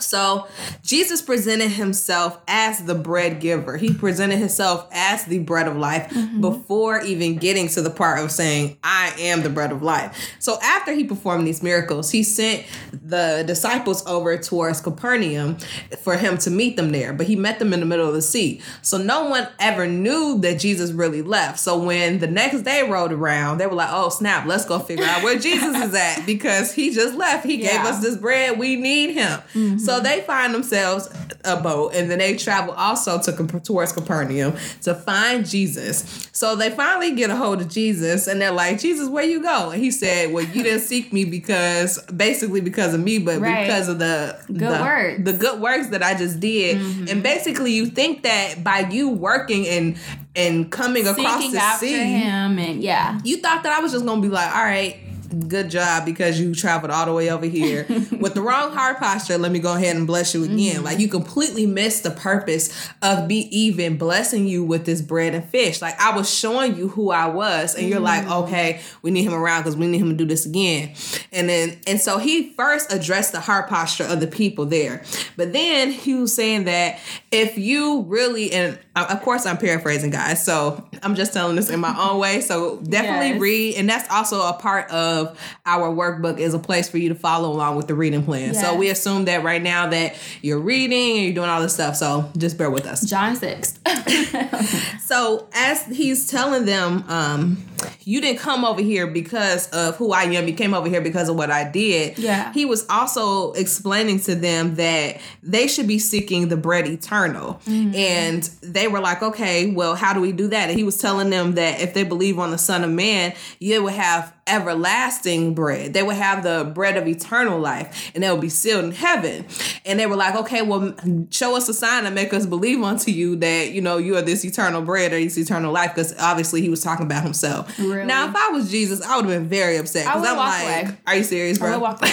So 0.00 0.46
Jesus 0.82 1.22
presented 1.22 1.70
himself 1.70 2.38
as 2.48 2.84
the 2.84 2.94
bread 2.94 3.40
giver. 3.40 3.76
He 3.76 3.92
presented 3.92 4.38
himself 4.38 4.86
as 4.92 5.24
the 5.24 5.38
bread 5.40 5.68
of 5.68 5.76
life 5.76 6.08
mm-hmm. 6.10 6.40
before 6.40 7.00
even 7.00 7.36
getting 7.36 7.68
to 7.68 7.82
the 7.82 7.90
part 7.90 8.18
of 8.18 8.30
saying, 8.30 8.78
I 8.82 9.14
am 9.18 9.42
the 9.42 9.50
bread 9.50 9.72
of 9.72 9.82
life. 9.82 10.36
So 10.38 10.58
after 10.62 10.92
he 10.92 11.04
performed 11.04 11.46
these 11.46 11.62
miracles, 11.62 12.10
he 12.10 12.22
sent 12.22 12.64
the 12.92 13.44
disciples 13.46 14.06
over 14.06 14.36
towards 14.38 14.80
Capernaum 14.80 15.56
for 16.02 16.16
him 16.16 16.38
to 16.38 16.50
meet 16.50 16.76
them 16.76 16.92
there. 16.92 17.12
But 17.12 17.26
he 17.26 17.36
met 17.36 17.58
them 17.58 17.72
in 17.72 17.80
the 17.80 17.86
middle 17.86 18.08
of 18.08 18.14
the 18.14 18.22
sea. 18.22 18.60
So 18.82 18.98
no 18.98 19.28
one 19.28 19.48
ever 19.58 19.86
knew 19.86 20.38
that 20.40 20.58
Jesus 20.58 20.92
really 20.92 21.22
left. 21.22 21.58
So 21.58 21.78
when 21.78 22.18
the 22.18 22.26
next 22.26 22.62
day 22.62 22.88
rolled 22.88 23.12
around, 23.12 23.58
they 23.58 23.66
were 23.66 23.74
like, 23.74 23.90
oh 23.90 24.08
snap, 24.08 24.46
let's 24.46 24.64
go 24.64 24.78
figure 24.78 25.04
out 25.04 25.22
where 25.22 25.38
Jesus 25.38 25.76
is 25.76 25.94
at 25.94 26.22
because 26.26 26.72
he 26.72 26.92
just 26.92 27.16
left. 27.16 27.44
He 27.44 27.62
yeah. 27.62 27.72
gave 27.72 27.86
us 27.86 28.00
this 28.00 28.16
bread. 28.16 28.58
We 28.58 28.76
need 28.76 29.14
him. 29.14 29.40
Mm-hmm. 29.54 29.78
So 29.84 30.00
they 30.00 30.20
find 30.22 30.54
themselves 30.54 31.08
a 31.44 31.60
boat 31.60 31.94
and 31.94 32.10
then 32.10 32.18
they 32.18 32.36
travel 32.36 32.74
also 32.74 33.20
to 33.20 33.60
towards 33.60 33.92
Capernaum 33.92 34.56
to 34.82 34.94
find 34.94 35.46
Jesus. 35.48 36.28
So 36.32 36.56
they 36.56 36.70
finally 36.70 37.14
get 37.14 37.30
a 37.30 37.36
hold 37.36 37.60
of 37.60 37.68
Jesus 37.68 38.26
and 38.26 38.40
they're 38.40 38.52
like, 38.52 38.78
Jesus, 38.78 39.08
where 39.08 39.24
you 39.24 39.42
go? 39.42 39.70
And 39.70 39.82
he 39.82 39.90
said, 39.90 40.32
Well, 40.32 40.44
you 40.44 40.62
didn't 40.62 40.80
seek 40.80 41.12
me 41.12 41.24
because 41.24 42.02
basically 42.04 42.60
because 42.60 42.94
of 42.94 43.00
me, 43.00 43.18
but 43.18 43.40
right. 43.40 43.66
because 43.66 43.88
of 43.88 43.98
the 43.98 44.38
good 44.46 44.60
the, 44.60 44.82
works. 44.82 45.22
The 45.24 45.32
good 45.32 45.60
works 45.60 45.88
that 45.88 46.02
I 46.02 46.16
just 46.16 46.40
did. 46.40 46.78
Mm-hmm. 46.78 47.08
And 47.08 47.22
basically 47.22 47.72
you 47.72 47.86
think 47.86 48.22
that 48.22 48.62
by 48.62 48.80
you 48.90 49.08
working 49.08 49.66
and 49.66 49.98
and 50.34 50.72
coming 50.72 51.04
Seeking 51.04 51.24
across 51.26 51.50
the 51.52 51.86
sea, 51.86 51.92
him 51.92 52.58
and 52.58 52.82
yeah. 52.82 53.20
You 53.24 53.38
thought 53.38 53.62
that 53.64 53.78
I 53.78 53.80
was 53.80 53.92
just 53.92 54.04
gonna 54.06 54.22
be 54.22 54.28
like, 54.28 54.54
all 54.54 54.62
right 54.62 54.96
good 55.32 55.70
job 55.70 56.04
because 56.04 56.40
you 56.40 56.54
traveled 56.54 56.90
all 56.90 57.06
the 57.06 57.12
way 57.12 57.30
over 57.30 57.46
here 57.46 57.86
with 58.20 58.34
the 58.34 58.42
wrong 58.42 58.72
heart 58.72 58.98
posture. 58.98 59.38
Let 59.38 59.52
me 59.52 59.58
go 59.58 59.74
ahead 59.74 59.96
and 59.96 60.06
bless 60.06 60.34
you 60.34 60.44
again. 60.44 60.56
Mm-hmm. 60.56 60.84
Like 60.84 60.98
you 60.98 61.08
completely 61.08 61.66
missed 61.66 62.02
the 62.02 62.10
purpose 62.10 62.90
of 63.02 63.28
be 63.28 63.48
even 63.56 63.96
blessing 63.96 64.46
you 64.46 64.64
with 64.64 64.84
this 64.84 65.00
bread 65.00 65.34
and 65.34 65.44
fish. 65.44 65.82
Like 65.82 66.00
I 66.00 66.16
was 66.16 66.32
showing 66.32 66.76
you 66.76 66.88
who 66.88 67.10
I 67.10 67.26
was, 67.26 67.74
and 67.74 67.88
you're 67.88 68.00
like, 68.00 68.24
mm-hmm. 68.24 68.44
okay, 68.44 68.80
we 69.02 69.10
need 69.10 69.24
him 69.24 69.34
around 69.34 69.62
because 69.62 69.76
we 69.76 69.86
need 69.86 69.98
him 69.98 70.10
to 70.10 70.16
do 70.16 70.24
this 70.24 70.46
again. 70.46 70.94
And 71.32 71.48
then, 71.48 71.78
and 71.86 72.00
so 72.00 72.18
he 72.18 72.52
first 72.52 72.92
addressed 72.92 73.32
the 73.32 73.40
heart 73.40 73.68
posture 73.68 74.04
of 74.04 74.20
the 74.20 74.26
people 74.26 74.66
there, 74.66 75.04
but 75.36 75.52
then 75.52 75.90
he 75.90 76.14
was 76.14 76.34
saying 76.34 76.64
that 76.64 76.98
if 77.30 77.58
you 77.58 78.02
really, 78.02 78.52
and 78.52 78.78
of 78.96 79.22
course 79.22 79.46
I'm 79.46 79.58
paraphrasing, 79.58 80.10
guys, 80.10 80.44
so 80.44 80.88
I'm 81.02 81.14
just 81.14 81.32
telling 81.32 81.56
this 81.56 81.70
in 81.70 81.80
my 81.80 81.96
own 81.98 82.18
way. 82.18 82.40
So 82.40 82.78
definitely 82.78 83.30
yes. 83.30 83.40
read, 83.40 83.74
and 83.76 83.88
that's 83.88 84.10
also 84.10 84.46
a 84.46 84.52
part 84.52 84.90
of 84.90 85.21
our 85.66 85.94
workbook 85.94 86.38
is 86.38 86.54
a 86.54 86.58
place 86.58 86.88
for 86.88 86.98
you 86.98 87.08
to 87.08 87.14
follow 87.14 87.50
along 87.50 87.76
with 87.76 87.86
the 87.86 87.94
reading 87.94 88.24
plan. 88.24 88.54
Yes. 88.54 88.60
So 88.60 88.74
we 88.74 88.90
assume 88.90 89.24
that 89.26 89.42
right 89.42 89.62
now 89.62 89.88
that 89.88 90.16
you're 90.40 90.60
reading 90.60 91.16
and 91.16 91.24
you're 91.24 91.34
doing 91.34 91.50
all 91.50 91.60
this 91.60 91.74
stuff. 91.74 91.96
So 91.96 92.30
just 92.36 92.58
bear 92.58 92.70
with 92.70 92.86
us. 92.86 93.02
John 93.02 93.36
six. 93.36 93.78
so 95.04 95.48
as 95.52 95.84
he's 95.86 96.28
telling 96.28 96.64
them, 96.64 97.04
um, 97.08 97.64
you 98.04 98.20
didn't 98.20 98.38
come 98.38 98.64
over 98.64 98.80
here 98.80 99.06
because 99.06 99.68
of 99.70 99.96
who 99.96 100.12
I 100.12 100.24
am. 100.24 100.46
You 100.46 100.54
came 100.54 100.74
over 100.74 100.88
here 100.88 101.00
because 101.00 101.28
of 101.28 101.36
what 101.36 101.50
I 101.50 101.70
did. 101.70 102.18
Yeah. 102.18 102.52
He 102.52 102.64
was 102.64 102.86
also 102.88 103.52
explaining 103.52 104.20
to 104.20 104.34
them 104.34 104.76
that 104.76 105.20
they 105.42 105.66
should 105.66 105.86
be 105.86 105.98
seeking 105.98 106.48
the 106.48 106.56
bread 106.56 106.86
eternal. 106.86 107.60
Mm-hmm. 107.66 107.94
And 107.94 108.42
they 108.62 108.88
were 108.88 109.00
like, 109.00 109.22
okay, 109.22 109.70
well, 109.70 109.94
how 109.94 110.12
do 110.12 110.20
we 110.20 110.32
do 110.32 110.48
that? 110.48 110.70
And 110.70 110.78
he 110.78 110.84
was 110.84 110.98
telling 110.98 111.30
them 111.30 111.52
that 111.52 111.80
if 111.80 111.94
they 111.94 112.04
believe 112.04 112.38
on 112.38 112.50
the 112.50 112.58
Son 112.58 112.84
of 112.84 112.90
Man, 112.90 113.34
you 113.58 113.82
will 113.82 113.90
have 113.90 114.32
everlasting 114.46 115.54
bread. 115.54 115.94
They 115.94 116.02
would 116.02 116.16
have 116.16 116.42
the 116.42 116.70
bread 116.74 116.96
of 116.96 117.06
eternal 117.06 117.60
life 117.60 118.10
and 118.14 118.22
they 118.22 118.30
would 118.30 118.40
be 118.40 118.48
sealed 118.48 118.84
in 118.84 118.92
heaven. 118.92 119.46
And 119.84 119.98
they 119.98 120.06
were 120.06 120.16
like, 120.16 120.34
okay, 120.34 120.62
well, 120.62 120.94
show 121.30 121.56
us 121.56 121.68
a 121.68 121.74
sign 121.74 122.06
and 122.06 122.14
make 122.14 122.34
us 122.34 122.46
believe 122.46 122.82
unto 122.82 123.10
you 123.10 123.36
that, 123.36 123.70
you 123.70 123.80
know, 123.80 123.98
you 123.98 124.16
are 124.16 124.22
this 124.22 124.44
eternal 124.44 124.82
bread 124.82 125.12
or 125.12 125.20
this 125.20 125.38
eternal 125.38 125.72
life. 125.72 125.94
Because 125.94 126.18
obviously 126.18 126.60
he 126.60 126.68
was 126.68 126.82
talking 126.82 127.06
about 127.06 127.22
himself. 127.22 127.78
Really? 127.78 128.04
Now, 128.04 128.28
if 128.28 128.36
I 128.36 128.48
was 128.48 128.70
Jesus, 128.70 129.00
I 129.02 129.16
would 129.16 129.26
have 129.26 129.34
been 129.34 129.48
very 129.48 129.76
upset. 129.76 130.06
Because 130.06 130.26
I'm 130.26 130.36
like, 130.36 130.86
away. 130.86 130.96
are 131.06 131.16
you 131.16 131.24
serious, 131.24 131.58
bro? 131.58 131.68
I 131.72 131.72
would 131.72 131.82
walk 131.82 132.02
away. 132.02 132.12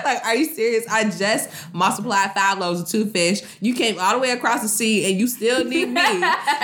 like, 0.04 0.24
are 0.24 0.34
you 0.34 0.46
serious? 0.46 0.86
I 0.88 1.10
just 1.10 1.50
multiplied 1.72 2.32
five 2.32 2.58
loaves 2.58 2.80
of 2.80 2.88
two 2.88 3.06
fish. 3.06 3.42
You 3.60 3.74
came 3.74 3.98
all 3.98 4.14
the 4.14 4.18
way 4.18 4.30
across 4.30 4.62
the 4.62 4.68
sea, 4.68 5.10
and 5.10 5.18
you 5.18 5.26
still 5.26 5.64
need 5.64 5.88
me 5.90 6.20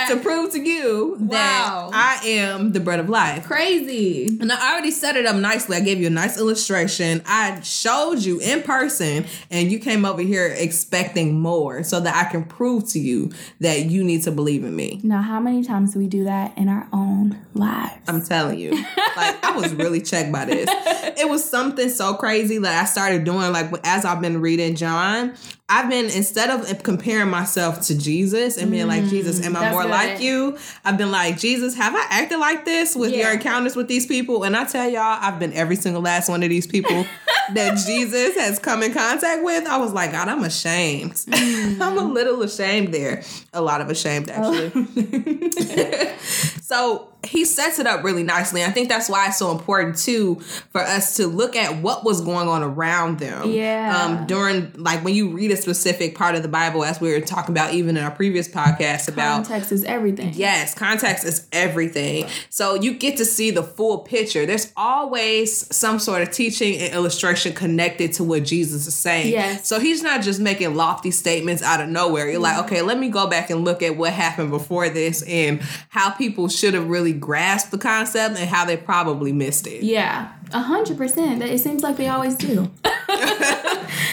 to 0.07 0.19
prove 0.21 0.51
to 0.53 0.59
you 0.59 1.17
that 1.29 1.69
wow. 1.73 1.89
I 1.93 2.19
am 2.25 2.73
the 2.73 2.79
bread 2.79 2.99
of 2.99 3.09
life. 3.09 3.45
Crazy. 3.45 4.27
And 4.39 4.51
I 4.51 4.71
already 4.71 4.91
set 4.91 5.15
it 5.15 5.25
up 5.25 5.35
nicely. 5.35 5.77
I 5.77 5.81
gave 5.81 5.99
you 5.99 6.07
a 6.07 6.11
nice 6.11 6.37
illustration. 6.37 7.21
I 7.25 7.61
showed 7.61 8.19
you 8.19 8.39
in 8.39 8.63
person, 8.63 9.25
and 9.51 9.71
you 9.71 9.79
came 9.79 10.05
over 10.05 10.21
here 10.21 10.47
expecting 10.47 11.39
more 11.39 11.83
so 11.83 11.99
that 11.99 12.15
I 12.15 12.29
can 12.29 12.43
prove 12.43 12.87
to 12.89 12.99
you 12.99 13.31
that 13.59 13.85
you 13.85 14.03
need 14.03 14.23
to 14.23 14.31
believe 14.31 14.63
in 14.63 14.75
me. 14.75 14.99
Now, 15.03 15.21
how 15.21 15.39
many 15.39 15.63
times 15.63 15.93
do 15.93 15.99
we 15.99 16.07
do 16.07 16.23
that 16.25 16.57
in 16.57 16.69
our 16.69 16.87
own 16.93 17.37
lives? 17.53 18.01
I'm 18.07 18.21
telling 18.21 18.59
you. 18.59 18.83
Like, 19.15 19.43
I 19.43 19.57
was 19.57 19.73
really 19.73 19.99
checked 19.99 20.31
by 20.31 20.45
this. 20.45 20.69
It 21.17 21.27
was 21.27 21.43
something 21.43 21.89
so 21.89 22.13
crazy 22.13 22.59
that 22.59 22.83
I 22.83 22.85
started 22.85 23.25
doing 23.27 23.51
like 23.51 23.69
as 23.83 24.05
I've 24.05 24.21
been 24.21 24.39
reading 24.39 24.75
John, 24.75 25.33
I've 25.69 25.89
been 25.89 26.05
instead 26.05 26.49
of 26.49 26.81
comparing 26.83 27.29
myself 27.29 27.81
to 27.87 27.97
Jesus 27.97 28.57
and 28.57 28.71
being 28.71 28.87
like, 28.87 29.03
Jesus, 29.05 29.45
am 29.45 29.53
I 29.57 29.69
more 29.69 29.81
good. 29.81 29.91
like 29.91 30.21
you? 30.21 30.57
I've 30.85 30.97
been 30.97 31.11
like, 31.11 31.37
Jesus, 31.37 31.75
have 31.75 31.93
I 31.93 32.05
acted 32.09 32.37
like 32.37 32.63
this 32.63 32.95
with 32.95 33.11
yeah. 33.11 33.17
your 33.17 33.33
encounters 33.33 33.75
with 33.75 33.89
these 33.89 34.05
people? 34.05 34.43
And 34.43 34.55
I 34.55 34.63
tell 34.63 34.89
y'all, 34.89 35.01
I've 35.01 35.39
been 35.39 35.51
every 35.51 35.75
single 35.75 36.01
last 36.01 36.29
one 36.29 36.41
of 36.41 36.49
these 36.49 36.65
people 36.65 37.05
that 37.53 37.77
Jesus 37.85 38.37
has 38.37 38.59
come 38.59 38.81
in 38.81 38.93
contact 38.93 39.43
with. 39.43 39.67
I 39.67 39.75
was 39.77 39.91
like, 39.91 40.13
God, 40.13 40.29
I'm 40.29 40.45
ashamed. 40.45 41.13
Mm. 41.13 41.81
I'm 41.81 41.97
a 41.97 42.03
little 42.03 42.41
ashamed 42.43 42.93
there. 42.93 43.23
A 43.51 43.61
lot 43.61 43.81
of 43.81 43.89
ashamed, 43.89 44.29
actually. 44.29 44.71
Oh. 44.73 46.17
so 46.61 47.09
he 47.23 47.45
sets 47.45 47.79
it 47.79 47.87
up 47.87 48.03
really 48.03 48.23
nicely. 48.23 48.63
I 48.63 48.69
think 48.69 48.89
that's 48.89 49.09
why 49.09 49.27
it's 49.27 49.39
so 49.39 49.51
important 49.51 49.97
too 49.97 50.35
for 50.71 50.81
us 50.81 51.17
to 51.17 51.27
look 51.27 51.55
at 51.55 51.81
what 51.81 52.03
was 52.03 52.21
going 52.21 52.47
on 52.47 52.63
around 52.63 53.19
them. 53.19 53.49
Yeah. 53.51 53.97
Um, 53.97 54.27
during 54.27 54.71
like 54.73 55.03
when 55.03 55.13
you 55.13 55.29
read 55.29 55.51
a 55.51 55.56
specific 55.57 56.15
part 56.15 56.35
of 56.35 56.43
the 56.43 56.47
Bible, 56.47 56.83
as 56.83 57.01
we 57.01 57.11
were 57.11 57.21
talking 57.21 57.53
about 57.53 57.73
even 57.73 57.97
in 57.97 58.03
our 58.03 58.11
previous 58.11 58.47
podcast 58.47 59.07
about 59.07 59.45
context 59.45 59.71
is 59.71 59.83
everything. 59.83 60.33
Yes, 60.33 60.73
context 60.73 61.25
is 61.25 61.47
everything. 61.51 62.27
So 62.49 62.75
you 62.75 62.93
get 62.93 63.17
to 63.17 63.25
see 63.25 63.51
the 63.51 63.63
full 63.63 63.99
picture. 63.99 64.45
There's 64.45 64.71
always 64.75 65.75
some 65.75 65.99
sort 65.99 66.21
of 66.21 66.31
teaching 66.31 66.77
and 66.77 66.93
illustration 66.93 67.53
connected 67.53 68.13
to 68.13 68.23
what 68.23 68.43
Jesus 68.43 68.87
is 68.87 68.95
saying. 68.95 69.31
Yes. 69.31 69.67
So 69.67 69.79
he's 69.79 70.03
not 70.03 70.21
just 70.21 70.39
making 70.39 70.75
lofty 70.75 71.11
statements 71.11 71.61
out 71.63 71.81
of 71.81 71.89
nowhere. 71.89 72.29
You're 72.29 72.39
like, 72.39 72.65
okay, 72.65 72.81
let 72.81 72.97
me 72.97 73.09
go 73.09 73.27
back 73.27 73.49
and 73.49 73.65
look 73.65 73.81
at 73.83 73.97
what 73.97 74.13
happened 74.13 74.49
before 74.49 74.89
this 74.89 75.21
and 75.23 75.61
how 75.89 76.11
people 76.11 76.47
should 76.47 76.73
have 76.73 76.87
really 76.87 77.13
grasped 77.13 77.71
the 77.71 77.77
concept 77.77 78.37
and 78.37 78.49
how 78.49 78.65
they 78.65 78.77
probably 78.77 79.31
missed 79.31 79.67
it. 79.67 79.83
Yeah, 79.83 80.31
a 80.53 80.59
hundred 80.59 80.97
percent. 80.97 81.41
It 81.43 81.59
seems 81.59 81.83
like 81.83 81.97
they 81.97 82.07
always 82.07 82.35
do. 82.35 82.71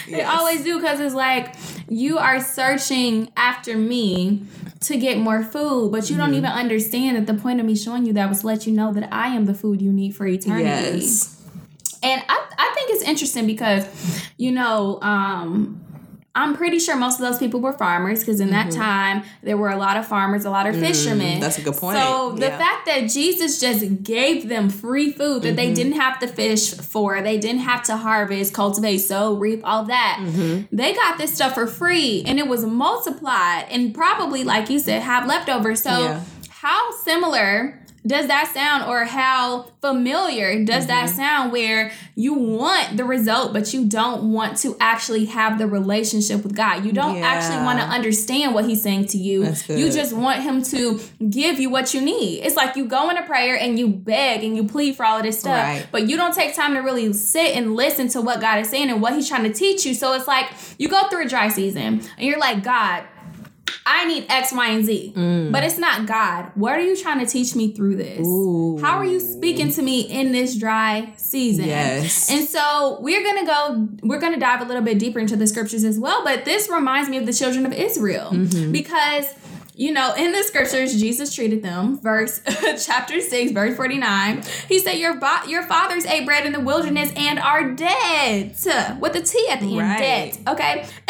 They 0.07 0.23
always 0.23 0.63
do 0.63 0.79
because 0.79 0.99
it's 0.99 1.15
like 1.15 1.55
you 1.89 2.17
are 2.17 2.39
searching 2.41 3.31
after 3.35 3.77
me 3.77 4.43
to 4.81 4.97
get 4.97 5.17
more 5.17 5.43
food, 5.43 5.91
but 5.91 6.09
you 6.09 6.15
mm-hmm. 6.15 6.25
don't 6.25 6.33
even 6.35 6.51
understand 6.51 7.17
that 7.17 7.25
the 7.31 7.39
point 7.39 7.59
of 7.59 7.65
me 7.65 7.75
showing 7.75 8.05
you 8.05 8.13
that 8.13 8.29
was 8.29 8.41
to 8.41 8.47
let 8.47 8.67
you 8.67 8.73
know 8.73 8.93
that 8.93 9.11
I 9.11 9.29
am 9.29 9.45
the 9.45 9.53
food 9.53 9.81
you 9.81 9.91
need 9.91 10.15
for 10.15 10.27
eternity. 10.27 10.65
Yes. 10.65 11.41
And 12.03 12.21
I, 12.29 12.47
I 12.57 12.71
think 12.75 12.91
it's 12.91 13.03
interesting 13.03 13.47
because, 13.47 13.87
you 14.37 14.51
know, 14.51 14.99
um, 15.01 15.84
I'm 16.35 16.53
pretty 16.53 16.79
sure 16.79 16.97
most 16.97 17.15
of 17.15 17.25
those 17.25 17.39
people 17.39 17.61
were 17.61 17.71
farmers 17.71 18.19
because 18.19 18.41
in 18.41 18.49
mm-hmm. 18.49 18.69
that 18.69 18.75
time 18.75 19.23
there 19.41 19.55
were 19.55 19.69
a 19.69 19.77
lot 19.77 19.95
of 19.95 20.05
farmers, 20.05 20.43
a 20.43 20.49
lot 20.49 20.67
of 20.67 20.75
mm, 20.75 20.81
fishermen. 20.81 21.39
that's 21.39 21.57
a 21.57 21.61
good 21.61 21.77
point. 21.77 21.97
So 21.97 22.33
the 22.33 22.47
yeah. 22.47 22.57
fact 22.57 22.85
that 22.87 23.09
Jesus 23.09 23.57
just 23.59 24.03
gave 24.03 24.49
them 24.49 24.69
free 24.69 25.11
food 25.11 25.43
that 25.43 25.47
mm-hmm. 25.49 25.55
they 25.55 25.73
didn't 25.73 25.93
have 25.93 26.19
to 26.19 26.27
fish 26.27 26.73
for, 26.73 27.21
they 27.21 27.37
didn't 27.37 27.61
have 27.61 27.83
to 27.83 27.95
harvest, 27.95 28.53
cultivate, 28.53 28.97
sow, 28.97 29.35
reap, 29.35 29.61
all 29.63 29.85
that. 29.85 30.17
Mm-hmm. 30.21 30.75
They 30.75 30.93
got 30.93 31.17
this 31.17 31.33
stuff 31.33 31.53
for 31.53 31.67
free 31.67 32.23
and 32.25 32.37
it 32.37 32.47
was 32.47 32.65
multiplied 32.65 33.67
and 33.71 33.95
probably, 33.95 34.43
like 34.43 34.69
you 34.69 34.79
said, 34.79 35.03
have 35.03 35.27
leftovers. 35.27 35.81
So 35.81 35.89
yeah. 35.89 36.21
how 36.49 36.91
similar 37.03 37.84
does 38.05 38.27
that 38.27 38.51
sound 38.53 38.89
or 38.89 39.05
how 39.05 39.63
familiar 39.81 40.63
does 40.63 40.83
mm-hmm. 40.83 40.87
that 40.87 41.09
sound 41.09 41.51
where 41.51 41.91
you 42.15 42.33
want 42.33 42.97
the 42.97 43.03
result 43.03 43.53
but 43.53 43.73
you 43.73 43.85
don't 43.85 44.31
want 44.31 44.57
to 44.57 44.75
actually 44.79 45.25
have 45.25 45.57
the 45.57 45.67
relationship 45.67 46.43
with 46.43 46.55
God. 46.55 46.85
You 46.85 46.91
don't 46.91 47.17
yeah. 47.17 47.25
actually 47.25 47.63
want 47.63 47.79
to 47.79 47.85
understand 47.85 48.53
what 48.53 48.65
he's 48.65 48.81
saying 48.81 49.07
to 49.07 49.17
you. 49.17 49.43
You 49.67 49.91
just 49.91 50.13
want 50.13 50.41
him 50.41 50.63
to 50.63 50.99
give 51.29 51.59
you 51.59 51.69
what 51.69 51.93
you 51.93 52.01
need. 52.01 52.41
It's 52.43 52.55
like 52.55 52.75
you 52.75 52.85
go 52.85 53.09
into 53.09 53.23
prayer 53.23 53.57
and 53.57 53.77
you 53.79 53.87
beg 53.87 54.43
and 54.43 54.55
you 54.55 54.65
plead 54.65 54.95
for 54.95 55.05
all 55.05 55.17
of 55.17 55.23
this 55.23 55.39
stuff, 55.39 55.63
right. 55.63 55.87
but 55.91 56.07
you 56.07 56.17
don't 56.17 56.33
take 56.33 56.55
time 56.55 56.73
to 56.73 56.79
really 56.79 57.11
sit 57.13 57.55
and 57.55 57.75
listen 57.75 58.07
to 58.09 58.21
what 58.21 58.41
God 58.41 58.59
is 58.59 58.69
saying 58.69 58.89
and 58.89 59.01
what 59.01 59.13
he's 59.13 59.27
trying 59.27 59.43
to 59.43 59.53
teach 59.53 59.85
you. 59.85 59.93
So 59.93 60.13
it's 60.13 60.27
like 60.27 60.51
you 60.77 60.89
go 60.89 61.07
through 61.09 61.25
a 61.25 61.29
dry 61.29 61.49
season 61.49 62.01
and 62.17 62.27
you're 62.27 62.39
like, 62.39 62.63
God, 62.63 63.03
I 63.87 64.05
need 64.05 64.25
X, 64.29 64.51
Y, 64.51 64.67
and 64.67 64.83
Z. 64.83 65.13
Mm. 65.15 65.51
But 65.51 65.63
it's 65.63 65.77
not 65.77 66.07
God. 66.07 66.51
What 66.55 66.73
are 66.73 66.81
you 66.81 66.97
trying 66.97 67.19
to 67.19 67.25
teach 67.25 67.55
me 67.55 67.71
through 67.71 67.97
this? 67.97 68.25
Ooh. 68.25 68.79
How 68.81 68.97
are 68.97 69.05
you 69.05 69.19
speaking 69.19 69.71
to 69.73 69.81
me 69.81 70.01
in 70.01 70.31
this 70.31 70.57
dry 70.57 71.13
season? 71.17 71.65
Yes. 71.65 72.31
And 72.31 72.47
so 72.47 72.97
we're 73.01 73.23
gonna 73.23 73.45
go, 73.45 73.87
we're 74.01 74.19
gonna 74.19 74.39
dive 74.39 74.61
a 74.61 74.65
little 74.65 74.81
bit 74.81 74.97
deeper 74.97 75.19
into 75.19 75.35
the 75.35 75.45
scriptures 75.45 75.83
as 75.83 75.99
well. 75.99 76.23
But 76.23 76.45
this 76.45 76.67
reminds 76.67 77.09
me 77.09 77.17
of 77.17 77.27
the 77.27 77.33
children 77.33 77.65
of 77.65 77.73
Israel 77.73 78.31
mm-hmm. 78.31 78.71
because 78.71 79.27
you 79.75 79.91
know, 79.91 80.13
in 80.13 80.31
the 80.31 80.41
scriptures, 80.43 80.99
Jesus 80.99 81.35
treated 81.35 81.61
them. 81.61 81.99
Verse 81.99 82.39
chapter 82.85 83.19
6, 83.19 83.51
verse 83.51 83.75
49. 83.75 84.43
He 84.69 84.79
said, 84.79 84.93
Your 84.93 85.19
bo- 85.19 85.43
your 85.47 85.63
fathers 85.63 86.05
ate 86.05 86.25
bread 86.25 86.45
in 86.45 86.53
the 86.53 86.61
wilderness 86.61 87.11
and 87.15 87.39
are 87.39 87.71
dead. 87.71 88.55
With 88.99 89.15
a 89.15 89.21
T 89.21 89.47
at 89.49 89.59
the 89.59 89.67
end. 89.67 89.77
Right. 89.77 89.99
Dead. 89.99 90.37
Okay. 90.47 90.87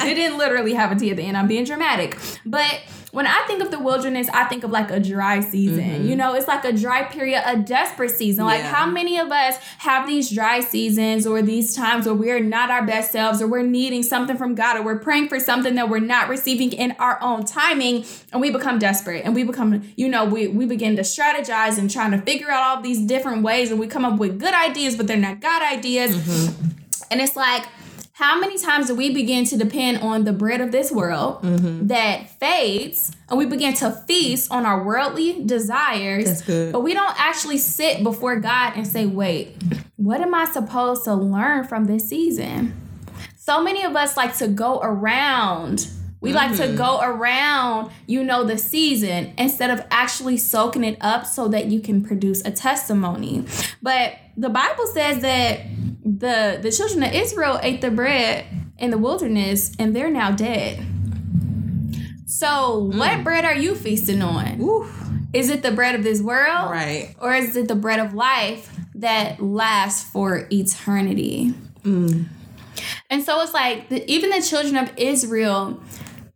they 0.00 0.14
didn't 0.14 0.38
literally 0.38 0.74
have 0.74 0.90
a 0.92 0.96
T 0.96 1.10
at 1.10 1.16
the 1.16 1.22
end. 1.22 1.36
I'm 1.36 1.48
being 1.48 1.64
dramatic. 1.64 2.16
But 2.46 2.80
when 3.12 3.26
I 3.26 3.44
think 3.46 3.62
of 3.62 3.70
the 3.70 3.78
wilderness, 3.78 4.26
I 4.32 4.44
think 4.44 4.64
of 4.64 4.70
like 4.70 4.90
a 4.90 4.98
dry 4.98 5.40
season. 5.40 5.84
Mm-hmm. 5.84 6.06
You 6.06 6.16
know, 6.16 6.34
it's 6.34 6.48
like 6.48 6.64
a 6.64 6.72
dry 6.72 7.02
period, 7.04 7.42
a 7.44 7.58
desperate 7.58 8.10
season. 8.10 8.46
Like, 8.46 8.62
how 8.62 8.86
many 8.86 9.18
of 9.18 9.30
us 9.30 9.56
have 9.78 10.06
these 10.06 10.30
dry 10.30 10.60
seasons 10.60 11.26
or 11.26 11.42
these 11.42 11.76
times 11.76 12.06
where 12.06 12.14
we're 12.14 12.40
not 12.40 12.70
our 12.70 12.86
best 12.86 13.12
selves 13.12 13.42
or 13.42 13.46
we're 13.46 13.62
needing 13.62 14.02
something 14.02 14.38
from 14.38 14.54
God 14.54 14.78
or 14.78 14.82
we're 14.82 14.98
praying 14.98 15.28
for 15.28 15.38
something 15.38 15.74
that 15.74 15.90
we're 15.90 15.98
not 15.98 16.30
receiving 16.30 16.72
in 16.72 16.96
our 16.98 17.22
own 17.22 17.44
timing 17.44 18.06
and 18.32 18.40
we 18.40 18.50
become 18.50 18.78
desperate 18.78 19.26
and 19.26 19.34
we 19.34 19.44
become, 19.44 19.86
you 19.94 20.08
know, 20.08 20.24
we, 20.24 20.48
we 20.48 20.64
begin 20.64 20.96
to 20.96 21.02
strategize 21.02 21.76
and 21.76 21.90
trying 21.90 22.12
to 22.12 22.18
figure 22.22 22.50
out 22.50 22.62
all 22.62 22.82
these 22.82 23.00
different 23.02 23.42
ways 23.42 23.70
and 23.70 23.78
we 23.78 23.86
come 23.86 24.06
up 24.06 24.18
with 24.18 24.40
good 24.40 24.54
ideas, 24.54 24.96
but 24.96 25.06
they're 25.06 25.18
not 25.18 25.38
God 25.38 25.60
ideas. 25.62 26.16
Mm-hmm. 26.16 26.68
And 27.10 27.20
it's 27.20 27.36
like, 27.36 27.66
how 28.14 28.38
many 28.38 28.58
times 28.58 28.88
do 28.88 28.94
we 28.94 29.12
begin 29.12 29.44
to 29.46 29.56
depend 29.56 29.98
on 29.98 30.24
the 30.24 30.32
bread 30.32 30.60
of 30.60 30.70
this 30.70 30.92
world 30.92 31.42
Mm-hmm. 31.42 31.86
that 31.88 32.28
fades 32.38 33.10
and 33.28 33.38
we 33.38 33.46
begin 33.46 33.74
to 33.74 33.90
feast 34.06 34.50
on 34.52 34.66
our 34.66 34.82
worldly 34.84 35.42
desires 35.44 36.24
That's 36.26 36.42
good. 36.42 36.72
but 36.72 36.80
we 36.80 36.92
don't 36.94 37.18
actually 37.18 37.58
sit 37.58 38.02
before 38.02 38.36
god 38.36 38.74
and 38.76 38.86
say 38.86 39.06
wait 39.06 39.56
what 39.96 40.20
am 40.20 40.34
i 40.34 40.44
supposed 40.44 41.04
to 41.04 41.14
learn 41.14 41.64
from 41.66 41.86
this 41.86 42.08
season 42.08 42.74
so 43.36 43.62
many 43.62 43.82
of 43.82 43.96
us 43.96 44.16
like 44.16 44.36
to 44.38 44.46
go 44.48 44.80
around 44.82 45.88
we 46.20 46.32
like 46.32 46.52
Mm-hmm. 46.52 46.72
to 46.72 46.76
go 46.76 47.00
around 47.00 47.90
you 48.06 48.22
know 48.22 48.44
the 48.44 48.56
season 48.58 49.32
instead 49.38 49.70
of 49.70 49.84
actually 49.90 50.36
soaking 50.36 50.84
it 50.84 50.96
up 51.00 51.26
so 51.26 51.48
that 51.48 51.66
you 51.66 51.80
can 51.80 52.02
produce 52.04 52.44
a 52.44 52.50
testimony 52.52 53.44
but 53.82 54.14
the 54.36 54.48
bible 54.48 54.86
says 54.86 55.22
that 55.22 55.60
the 56.04 56.58
the 56.60 56.70
children 56.70 57.02
of 57.02 57.12
israel 57.12 57.58
ate 57.62 57.80
the 57.80 57.90
bread 57.90 58.44
in 58.82 58.90
the 58.90 58.98
wilderness 58.98 59.72
and 59.78 59.94
they're 59.94 60.10
now 60.10 60.32
dead. 60.32 60.84
So 62.26 62.46
mm. 62.46 62.98
what 62.98 63.22
bread 63.22 63.44
are 63.44 63.54
you 63.54 63.74
feasting 63.74 64.20
on? 64.20 64.60
Ooh, 64.60 64.86
is 65.32 65.48
it 65.48 65.62
the 65.62 65.70
bread 65.70 65.94
of 65.94 66.02
this 66.02 66.20
world? 66.20 66.70
Right. 66.70 67.14
or 67.20 67.32
is 67.32 67.56
it 67.56 67.68
the 67.68 67.76
bread 67.76 68.00
of 68.00 68.12
life 68.12 68.74
that 68.96 69.40
lasts 69.40 70.02
for 70.10 70.48
eternity? 70.50 71.54
Mm. 71.84 72.26
And 73.08 73.22
so 73.22 73.40
it's 73.40 73.54
like 73.54 73.88
the, 73.88 74.10
even 74.10 74.30
the 74.30 74.42
children 74.42 74.76
of 74.76 74.90
Israel, 74.96 75.80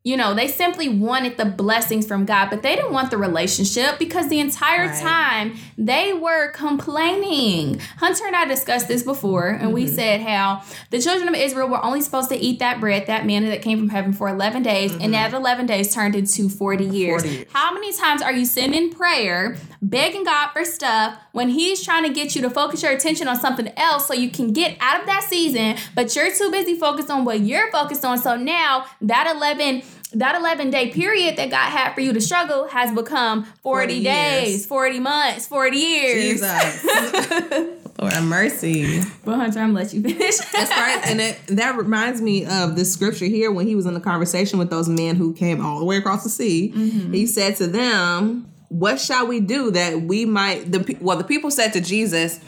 you 0.07 0.17
know, 0.17 0.35
they 0.35 0.47
simply 0.47 0.89
wanted 0.89 1.37
the 1.37 1.45
blessings 1.45 2.07
from 2.07 2.25
God, 2.27 2.49
but 2.49 2.63
they 2.63 2.77
didn't 2.77 2.93
want 2.93 3.11
the 3.11 3.19
relationship 3.19 3.99
because 3.99 4.29
the 4.29 4.39
entire 4.39 4.87
Right. 4.87 5.03
time 5.03 5.57
they 5.77 6.13
were 6.13 6.53
complaining. 6.53 7.81
Hunter 7.97 8.25
and 8.25 8.37
I 8.37 8.45
discussed 8.45 8.87
this 8.87 9.03
before, 9.03 9.49
and 9.49 9.73
we 9.73 9.87
mm-hmm. 9.87 9.95
said 9.97 10.21
how 10.21 10.63
the 10.91 11.01
children 11.01 11.29
of 11.29 11.35
Israel 11.35 11.69
were 11.69 11.85
only 11.85 12.01
supposed 12.01 12.29
to 12.29 12.37
eat 12.37 12.61
that 12.61 12.79
bread, 12.79 13.09
that 13.09 13.27
manna 13.27 13.49
that 13.49 13.63
came 13.63 13.79
from 13.81 13.89
heaven 13.89 14.13
for 14.13 14.29
11 14.29 14.63
days, 14.63 14.93
and 14.93 15.01
mm-hmm. 15.01 15.13
that 15.13 15.35
11 15.35 15.67
days 15.67 15.93
turned 15.93 16.15
into 16.15 16.49
40 16.49 16.85
years. 16.85 17.23
40 17.23 17.37
years. 17.39 17.47
How 17.53 17.75
many 17.75 17.93
times 17.93 18.23
are 18.23 18.33
you 18.33 18.45
sending 18.45 18.93
prayer, 18.93 19.57
begging 19.83 20.23
God 20.23 20.51
for 20.53 20.65
stuff 20.65 21.19
when 21.33 21.49
He's 21.49 21.85
trying 21.85 22.05
to 22.05 22.11
get 22.11 22.37
you 22.37 22.43
to 22.43 22.51
focus 22.51 22.81
your 22.85 22.93
attention 22.93 23.27
on 23.27 23.41
something 23.41 23.73
else 23.77 24.07
so 24.07 24.15
you 24.15 24.31
can 24.31 24.53
get 24.53 24.77
out 24.79 25.01
of 25.01 25.07
that 25.07 25.25
season, 25.25 25.77
but 25.97 26.15
you're 26.15 26.33
too 26.33 26.53
busy 26.53 26.79
focused 26.79 27.11
on 27.11 27.25
what 27.25 27.41
you're 27.41 27.73
focused 27.73 28.05
on. 28.05 28.19
So 28.19 28.37
now 28.37 28.87
that 29.01 29.35
11 29.35 29.83
that 30.19 30.35
11 30.37 30.71
day 30.71 30.91
period 30.91 31.37
that 31.37 31.51
God 31.51 31.71
had 31.71 31.95
for 31.95 32.01
you 32.01 32.13
to 32.13 32.21
struggle 32.21 32.69
has 32.69 32.93
become 32.93 33.45
40, 33.45 33.55
40 33.63 34.03
days, 34.03 34.49
years. 34.49 34.67
40 34.67 35.01
months, 35.01 35.47
40 35.47 35.77
years. 35.77 36.41
Jesus. 36.41 36.85
Lord 37.99 38.13
have 38.13 38.25
mercy. 38.25 39.01
Well, 39.25 39.37
Hunter, 39.37 39.61
I'm 39.61 39.73
gonna 39.73 39.85
let 39.85 39.95
you 39.95 40.03
finish. 40.03 40.37
That's 40.37 40.71
right. 40.71 41.01
And 41.07 41.21
it, 41.21 41.39
that 41.49 41.77
reminds 41.77 42.21
me 42.21 42.45
of 42.45 42.77
this 42.77 42.93
scripture 42.93 43.25
here 43.25 43.51
when 43.51 43.67
he 43.67 43.75
was 43.75 43.87
in 43.87 43.95
the 43.95 44.01
conversation 44.01 44.59
with 44.59 44.69
those 44.69 44.89
men 44.89 45.17
who 45.17 45.33
came 45.33 45.65
all 45.65 45.79
the 45.79 45.85
way 45.85 45.97
across 45.97 46.23
the 46.23 46.29
sea. 46.29 46.73
Mm-hmm. 46.75 47.13
He 47.13 47.27
said 47.27 47.57
to 47.57 47.67
them, 47.67 48.53
what 48.69 49.01
shall 49.01 49.27
we 49.27 49.41
do 49.41 49.71
that 49.71 50.03
we 50.03 50.25
might 50.25 50.71
the 50.71 50.97
well 51.01 51.17
the 51.17 51.25
people 51.25 51.51
said 51.51 51.73
to 51.73 51.81
Jesus 51.81 52.41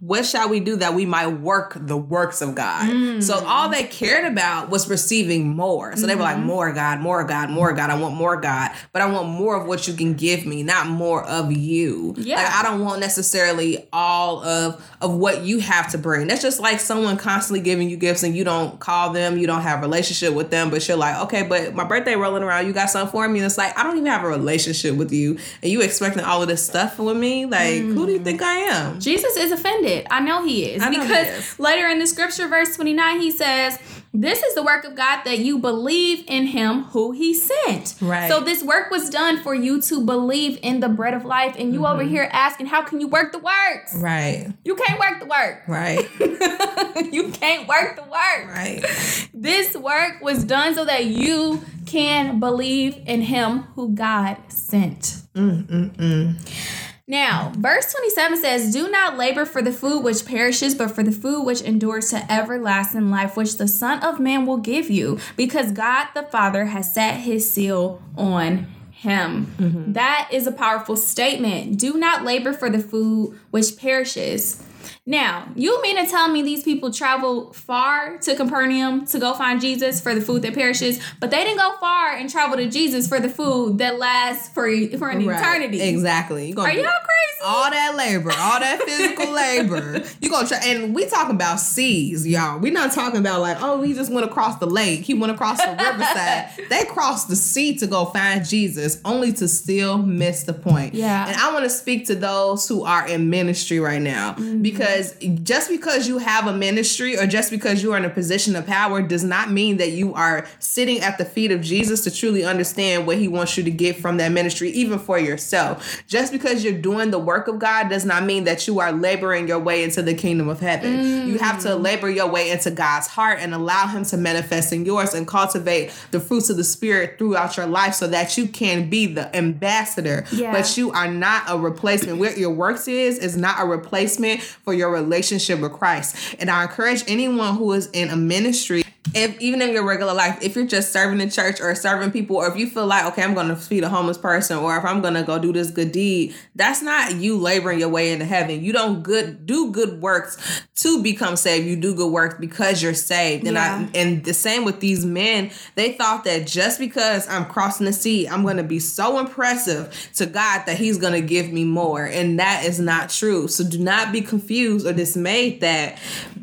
what 0.00 0.26
shall 0.26 0.48
we 0.48 0.60
do 0.60 0.76
that 0.76 0.94
we 0.94 1.06
might 1.06 1.28
work 1.28 1.76
the 1.76 1.96
works 1.96 2.42
of 2.42 2.54
God? 2.54 3.22
So 3.22 3.36
mm. 3.36 3.44
all 3.46 3.70
they 3.70 3.84
cared 3.84 4.30
about 4.30 4.68
was 4.68 4.88
receiving 4.88 5.48
more. 5.56 5.96
So 5.96 6.06
they 6.06 6.14
were 6.14 6.22
like 6.22 6.36
mm-hmm. 6.36 6.46
more 6.46 6.72
God 6.72 7.00
more 7.00 7.24
God 7.24 7.50
more 7.50 7.72
God. 7.72 7.90
I 7.90 7.98
want 7.98 8.14
more 8.14 8.40
God 8.40 8.70
but 8.92 9.02
I 9.02 9.10
want 9.10 9.28
more 9.28 9.60
of 9.60 9.66
what 9.66 9.88
you 9.88 9.94
can 9.94 10.14
give 10.14 10.46
me 10.46 10.62
not 10.62 10.86
more 10.86 11.24
of 11.24 11.52
you. 11.52 12.14
Yeah. 12.16 12.36
Like, 12.36 12.54
I 12.54 12.62
don't 12.62 12.80
want 12.80 13.00
necessarily 13.00 13.88
all 13.92 14.44
of 14.44 14.84
of 15.00 15.14
what 15.14 15.42
you 15.42 15.58
have 15.60 15.90
to 15.90 15.98
bring. 15.98 16.26
That's 16.26 16.42
just 16.42 16.60
like 16.60 16.80
someone 16.80 17.16
constantly 17.16 17.60
giving 17.60 17.90
you 17.90 17.96
gifts 17.96 18.22
and 18.22 18.36
you 18.36 18.44
don't 18.44 18.78
call 18.80 19.12
them, 19.12 19.38
you 19.38 19.46
don't 19.46 19.62
have 19.62 19.80
a 19.80 19.82
relationship 19.82 20.34
with 20.34 20.50
them, 20.50 20.70
but 20.70 20.86
you're 20.86 20.96
like, 20.96 21.22
okay, 21.24 21.42
but 21.42 21.74
my 21.74 21.84
birthday 21.84 22.16
rolling 22.16 22.42
around, 22.42 22.66
you 22.66 22.72
got 22.72 22.90
something 22.90 23.10
for 23.10 23.28
me, 23.28 23.38
and 23.38 23.46
it's 23.46 23.58
like 23.58 23.76
I 23.78 23.82
don't 23.82 23.96
even 23.96 24.06
have 24.06 24.24
a 24.24 24.28
relationship 24.28 24.96
with 24.96 25.12
you, 25.12 25.38
and 25.64 25.72
you 25.72 25.80
expecting 25.80 26.22
all 26.22 26.42
of 26.42 26.48
this 26.48 26.64
stuff 26.64 26.98
with 26.98 27.16
me. 27.16 27.46
Like, 27.46 27.80
who 27.80 28.06
do 28.06 28.12
you 28.12 28.18
think 28.20 28.42
I 28.42 28.54
am? 28.56 29.00
Jesus 29.00 29.36
is 29.36 29.50
offended. 29.50 30.06
I 30.10 30.20
know 30.20 30.44
he 30.44 30.66
is. 30.66 30.80
Know 30.82 30.90
he 30.90 30.98
because 31.00 31.26
is. 31.26 31.58
later 31.58 31.88
in 31.88 31.98
the 31.98 32.06
scripture, 32.06 32.46
verse 32.46 32.76
29, 32.76 33.18
he 33.20 33.30
says, 33.30 33.78
This 34.12 34.42
is 34.42 34.54
the 34.54 34.62
work 34.62 34.84
of 34.84 34.94
God 34.94 35.22
that 35.24 35.38
you 35.38 35.58
believe 35.58 36.22
in 36.28 36.46
him 36.48 36.82
who 36.84 37.12
he 37.12 37.32
sent. 37.34 37.94
Right. 38.00 38.30
So 38.30 38.40
this 38.40 38.62
work 38.62 38.90
was 38.90 39.08
done 39.10 39.42
for 39.42 39.54
you 39.54 39.80
to 39.82 40.04
believe 40.04 40.58
in 40.62 40.80
the 40.80 40.88
bread 40.90 41.14
of 41.14 41.24
life. 41.24 41.56
And 41.58 41.72
you 41.72 41.80
Mm-hmm. 41.80 41.92
over 41.94 42.02
here 42.04 42.28
asking, 42.30 42.66
How 42.66 42.82
can 42.82 43.00
you 43.00 43.08
work 43.08 43.32
the 43.32 43.38
works? 43.38 43.96
Right, 43.96 44.52
You 44.64 44.74
can't 44.76 45.00
work 45.00 45.18
the 45.20 45.26
work. 45.26 45.62
right, 45.66 46.06
you 47.12 47.30
can't 47.30 47.66
work 47.66 47.96
the 47.96 48.02
work. 48.02 48.48
right. 48.54 48.84
This 49.32 49.74
work 49.76 50.20
was 50.22 50.44
done 50.44 50.74
so 50.74 50.84
that 50.84 51.06
you 51.06 51.62
can 51.86 52.38
believe 52.38 52.96
in 53.06 53.22
him 53.22 53.60
who 53.74 53.94
God 53.94 54.36
sent. 54.48 55.22
Mm, 55.34 55.66
mm, 55.66 55.96
mm. 55.96 56.80
Now, 57.06 57.52
verse 57.56 57.92
27 57.92 58.40
says, 58.40 58.72
Do 58.72 58.88
not 58.88 59.18
labor 59.18 59.44
for 59.44 59.60
the 59.60 59.72
food 59.72 60.02
which 60.02 60.24
perishes, 60.24 60.74
but 60.74 60.90
for 60.90 61.02
the 61.02 61.12
food 61.12 61.42
which 61.42 61.60
endures 61.60 62.10
to 62.10 62.32
everlasting 62.32 63.10
life, 63.10 63.36
which 63.36 63.58
the 63.58 63.68
Son 63.68 64.02
of 64.02 64.18
Man 64.18 64.46
will 64.46 64.56
give 64.56 64.88
you, 64.88 65.18
because 65.36 65.72
God 65.72 66.08
the 66.14 66.22
Father 66.22 66.66
has 66.66 66.94
set 66.94 67.16
his 67.20 67.50
seal 67.50 68.02
on 68.16 68.68
him. 68.90 69.54
Mm-hmm. 69.58 69.92
That 69.92 70.30
is 70.32 70.46
a 70.46 70.52
powerful 70.52 70.96
statement. 70.96 71.78
Do 71.78 71.94
not 71.98 72.24
labor 72.24 72.54
for 72.54 72.70
the 72.70 72.78
food 72.78 73.38
which 73.50 73.76
perishes. 73.76 74.62
Now, 75.06 75.48
you 75.54 75.82
mean 75.82 76.02
to 76.02 76.10
tell 76.10 76.28
me 76.28 76.40
these 76.42 76.62
people 76.62 76.90
traveled 76.90 77.54
far 77.54 78.16
to 78.18 78.34
Capernaum 78.34 79.04
to 79.08 79.18
go 79.18 79.34
find 79.34 79.60
Jesus 79.60 80.00
for 80.00 80.14
the 80.14 80.22
food 80.22 80.40
that 80.42 80.54
perishes, 80.54 80.98
but 81.20 81.30
they 81.30 81.44
didn't 81.44 81.58
go 81.58 81.76
far 81.78 82.12
and 82.12 82.30
travel 82.30 82.56
to 82.56 82.70
Jesus 82.70 83.06
for 83.06 83.20
the 83.20 83.28
food 83.28 83.76
that 83.78 83.98
lasts 83.98 84.48
for 84.48 84.64
for 84.96 85.10
an 85.10 85.26
Right. 85.26 85.38
eternity? 85.38 85.82
Exactly. 85.82 86.54
Are 86.56 86.72
y'all 86.72 86.84
crazy? 86.84 87.20
all 87.46 87.70
that 87.70 87.94
labor, 87.94 88.30
all 88.30 88.58
that 88.58 88.80
physical 88.82 89.30
labor. 89.34 90.02
You 90.22 90.30
gonna 90.30 90.48
try, 90.48 90.60
and 90.64 90.94
we 90.94 91.04
talking 91.04 91.34
about 91.34 91.60
seas, 91.60 92.26
y'all. 92.26 92.58
We 92.58 92.70
not 92.70 92.92
talking 92.92 93.20
about 93.20 93.42
like, 93.42 93.58
oh, 93.60 93.82
he 93.82 93.92
just 93.92 94.10
went 94.10 94.24
across 94.24 94.56
the 94.58 94.66
lake. 94.66 95.00
He 95.02 95.12
went 95.12 95.30
across 95.32 95.62
the 95.62 95.72
riverside. 95.78 96.48
They 96.70 96.84
crossed 96.86 97.28
the 97.28 97.36
sea 97.36 97.76
to 97.76 97.86
go 97.86 98.06
find 98.06 98.42
Jesus, 98.46 98.98
only 99.04 99.34
to 99.34 99.48
still 99.48 99.98
miss 99.98 100.44
the 100.44 100.54
point. 100.54 100.94
Yeah. 100.94 101.28
And 101.28 101.36
I 101.36 101.52
want 101.52 101.64
to 101.64 101.70
speak 101.70 102.06
to 102.06 102.14
those 102.14 102.66
who 102.66 102.84
are 102.84 103.06
in 103.06 103.28
ministry 103.28 103.78
right 103.78 104.00
now, 104.00 104.32
Mm-hmm. 104.32 104.62
because 104.62 104.93
just 105.42 105.68
because 105.68 106.06
you 106.08 106.18
have 106.18 106.46
a 106.46 106.52
ministry 106.52 107.18
or 107.18 107.26
just 107.26 107.50
because 107.50 107.82
you 107.82 107.92
are 107.92 107.96
in 107.98 108.04
a 108.04 108.10
position 108.10 108.56
of 108.56 108.66
power 108.66 109.02
does 109.02 109.24
not 109.24 109.50
mean 109.50 109.76
that 109.78 109.92
you 109.92 110.14
are 110.14 110.46
sitting 110.58 111.00
at 111.00 111.18
the 111.18 111.24
feet 111.24 111.50
of 111.50 111.60
Jesus 111.60 112.02
to 112.04 112.10
truly 112.10 112.44
understand 112.44 113.06
what 113.06 113.18
He 113.18 113.28
wants 113.28 113.56
you 113.56 113.64
to 113.64 113.70
get 113.70 113.96
from 113.96 114.16
that 114.18 114.32
ministry, 114.32 114.70
even 114.70 114.98
for 114.98 115.18
yourself. 115.18 116.02
Just 116.06 116.32
because 116.32 116.62
you're 116.64 116.72
doing 116.80 117.10
the 117.10 117.18
work 117.18 117.48
of 117.48 117.58
God 117.58 117.88
does 117.88 118.04
not 118.04 118.24
mean 118.24 118.44
that 118.44 118.66
you 118.66 118.80
are 118.80 118.92
laboring 118.92 119.48
your 119.48 119.58
way 119.58 119.82
into 119.84 120.02
the 120.02 120.14
kingdom 120.14 120.48
of 120.48 120.60
heaven. 120.60 121.28
You 121.28 121.38
have 121.38 121.56
Mm. 121.56 121.62
to 121.62 121.74
labor 121.76 122.10
your 122.10 122.28
way 122.28 122.50
into 122.50 122.70
God's 122.70 123.06
heart 123.06 123.38
and 123.40 123.54
allow 123.54 123.86
Him 123.86 124.04
to 124.06 124.16
manifest 124.16 124.72
in 124.72 124.84
yours 124.84 125.14
and 125.14 125.26
cultivate 125.26 125.92
the 126.10 126.20
fruits 126.20 126.50
of 126.50 126.56
the 126.56 126.64
Spirit 126.64 127.18
throughout 127.18 127.56
your 127.56 127.66
life 127.66 127.94
so 127.94 128.06
that 128.08 128.36
you 128.36 128.46
can 128.46 128.88
be 128.90 129.06
the 129.06 129.34
ambassador. 129.36 130.24
Yeah. 130.32 130.52
But 130.52 130.76
you 130.76 130.90
are 130.92 131.08
not 131.08 131.44
a 131.48 131.58
replacement. 131.58 132.18
What 132.18 132.36
your 132.38 132.50
works 132.50 132.88
is, 132.88 133.18
is 133.18 133.36
not 133.36 133.60
a 133.60 133.64
replacement 133.66 134.40
for 134.42 134.74
your 134.74 134.83
relationship 134.90 135.60
with 135.60 135.72
Christ. 135.72 136.36
And 136.38 136.50
I 136.50 136.62
encourage 136.62 137.04
anyone 137.08 137.56
who 137.56 137.72
is 137.72 137.88
in 137.92 138.10
a 138.10 138.16
ministry 138.16 138.83
if 139.12 139.38
even 139.40 139.60
in 139.60 139.72
your 139.72 139.84
regular 139.84 140.14
life, 140.14 140.38
if 140.40 140.56
you're 140.56 140.66
just 140.66 140.92
serving 140.92 141.20
in 141.20 141.28
church 141.30 141.60
or 141.60 141.74
serving 141.74 142.10
people, 142.10 142.36
or 142.36 142.48
if 142.48 142.56
you 142.56 142.66
feel 142.66 142.86
like, 142.86 143.04
okay, 143.06 143.22
I'm 143.22 143.34
gonna 143.34 143.54
feed 143.56 143.84
a 143.84 143.88
homeless 143.88 144.16
person, 144.16 144.56
or 144.58 144.76
if 144.76 144.84
I'm 144.84 145.02
gonna 145.02 145.22
go 145.22 145.38
do 145.38 145.52
this 145.52 145.70
good 145.70 145.92
deed, 145.92 146.34
that's 146.54 146.80
not 146.80 147.16
you 147.16 147.36
laboring 147.36 147.78
your 147.78 147.90
way 147.90 148.12
into 148.12 148.24
heaven. 148.24 148.62
You 148.64 148.72
don't 148.72 149.02
good 149.02 149.44
do 149.46 149.70
good 149.72 150.00
works 150.00 150.62
to 150.76 151.02
become 151.02 151.36
saved. 151.36 151.66
You 151.66 151.76
do 151.76 151.94
good 151.94 152.10
works 152.10 152.36
because 152.40 152.82
you're 152.82 152.94
saved. 152.94 153.46
And 153.46 153.54
Yeah. 153.54 153.86
I 153.92 153.98
and 153.98 154.24
the 154.24 154.34
same 154.34 154.64
with 154.64 154.80
these 154.80 155.04
men, 155.04 155.50
they 155.74 155.92
thought 155.92 156.24
that 156.24 156.46
just 156.46 156.78
because 156.78 157.28
I'm 157.28 157.44
crossing 157.44 157.86
the 157.86 157.92
sea, 157.92 158.26
I'm 158.26 158.42
gonna 158.42 158.62
be 158.62 158.78
so 158.78 159.18
impressive 159.18 160.10
to 160.16 160.26
God 160.26 160.62
that 160.66 160.78
He's 160.78 160.96
gonna 160.96 161.20
give 161.20 161.52
me 161.52 161.64
more. 161.64 162.04
And 162.04 162.38
that 162.38 162.64
is 162.64 162.80
not 162.80 163.10
true. 163.10 163.48
So 163.48 163.64
do 163.64 163.78
not 163.78 164.12
be 164.12 164.22
confused 164.22 164.86
or 164.86 164.92
dismayed 164.92 165.60
that 165.60 165.98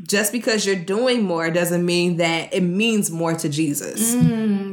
just 0.08 0.32
because 0.32 0.66
you're 0.66 0.76
doing 0.76 1.24
more 1.24 1.50
doesn't 1.50 1.86
mean 1.86 2.18
that 2.18 2.51
it 2.52 2.62
means 2.62 3.12
more 3.12 3.34
to 3.34 3.50
Jesus. 3.50 4.16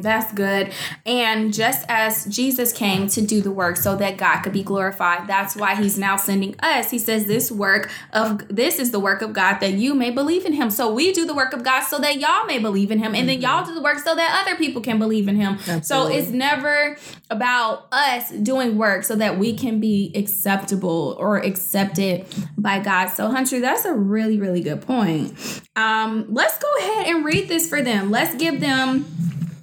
That's 0.03 0.33
good. 0.33 0.73
And 1.07 1.53
just 1.53 1.85
as 1.89 2.25
Jesus 2.27 2.73
came 2.73 3.09
to 3.09 3.21
do 3.21 3.41
the 3.41 3.51
work 3.51 3.77
so 3.77 3.97
that 3.97 4.17
God 4.17 4.43
could 4.43 4.53
be 4.53 4.63
glorified, 4.63 5.27
that's 5.27 5.57
why 5.57 5.75
he's 5.75 5.99
now 5.99 6.17
sending 6.17 6.55
us. 6.61 6.91
He 6.91 6.99
says 6.99 7.27
this 7.27 7.51
work 7.51 7.91
of 8.13 8.47
this 8.49 8.79
is 8.79 8.91
the 8.91 9.01
work 9.01 9.23
of 9.23 9.33
God 9.33 9.59
that 9.61 9.75
you 9.75 9.95
may 9.95 10.11
believe 10.11 10.45
in 10.45 10.53
him. 10.53 10.71
So 10.71 10.93
we 10.93 11.13
do 11.13 11.25
the 11.27 11.35
work 11.35 11.53
of 11.53 11.63
God 11.65 11.83
so 11.85 11.99
that 11.99 12.19
y'all 12.19 12.47
may 12.47 12.59
believe 12.59 12.91
in 12.91 12.99
him 12.99 13.15
and 13.15 13.29
then 13.29 13.41
y'all 13.41 13.65
do 13.65 13.75
the 13.75 13.83
work 13.83 13.99
so 13.99 14.15
that 14.15 14.45
other 14.45 14.57
people 14.57 14.81
can 14.83 14.99
believe 14.99 15.29
in 15.29 15.37
him. 15.37 15.59
So 15.83 16.07
it's 16.09 16.29
never 16.31 16.97
about 17.31 17.89
us 17.93 18.31
doing 18.31 18.77
work 18.79 19.05
so 19.05 19.17
that 19.17 19.39
we 19.39 19.55
can 19.55 19.81
be 19.81 20.13
acceptable 20.15 21.17
or 21.19 21.39
accepted 21.39 22.27
by 22.57 22.79
God. 22.79 23.09
So 23.09 23.29
Hunter, 23.29 23.61
that's 23.61 23.85
a 23.85 23.95
really 23.95 24.39
really 24.39 24.61
good 24.63 24.83
point. 24.83 25.35
Um, 25.77 26.27
let's 26.29 26.59
go 26.59 26.69
ahead 26.79 27.07
and 27.09 27.25
read 27.25 27.49
this 27.49 27.68
for 27.69 27.83
them. 27.83 28.11
Let's 28.11 28.35
give 28.35 28.61
them 28.61 29.07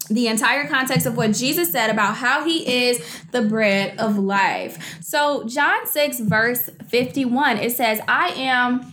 the 0.09 0.27
entire 0.27 0.67
context 0.67 1.05
of 1.05 1.17
what 1.17 1.33
Jesus 1.33 1.71
said 1.71 1.89
about 1.89 2.15
how 2.15 2.45
he 2.45 2.87
is 2.87 3.03
the 3.31 3.41
bread 3.41 3.99
of 3.99 4.17
life. 4.17 5.01
So, 5.01 5.45
John 5.45 5.87
6, 5.87 6.19
verse 6.21 6.69
51, 6.87 7.57
it 7.57 7.71
says, 7.71 7.99
I 8.07 8.29
am. 8.29 8.91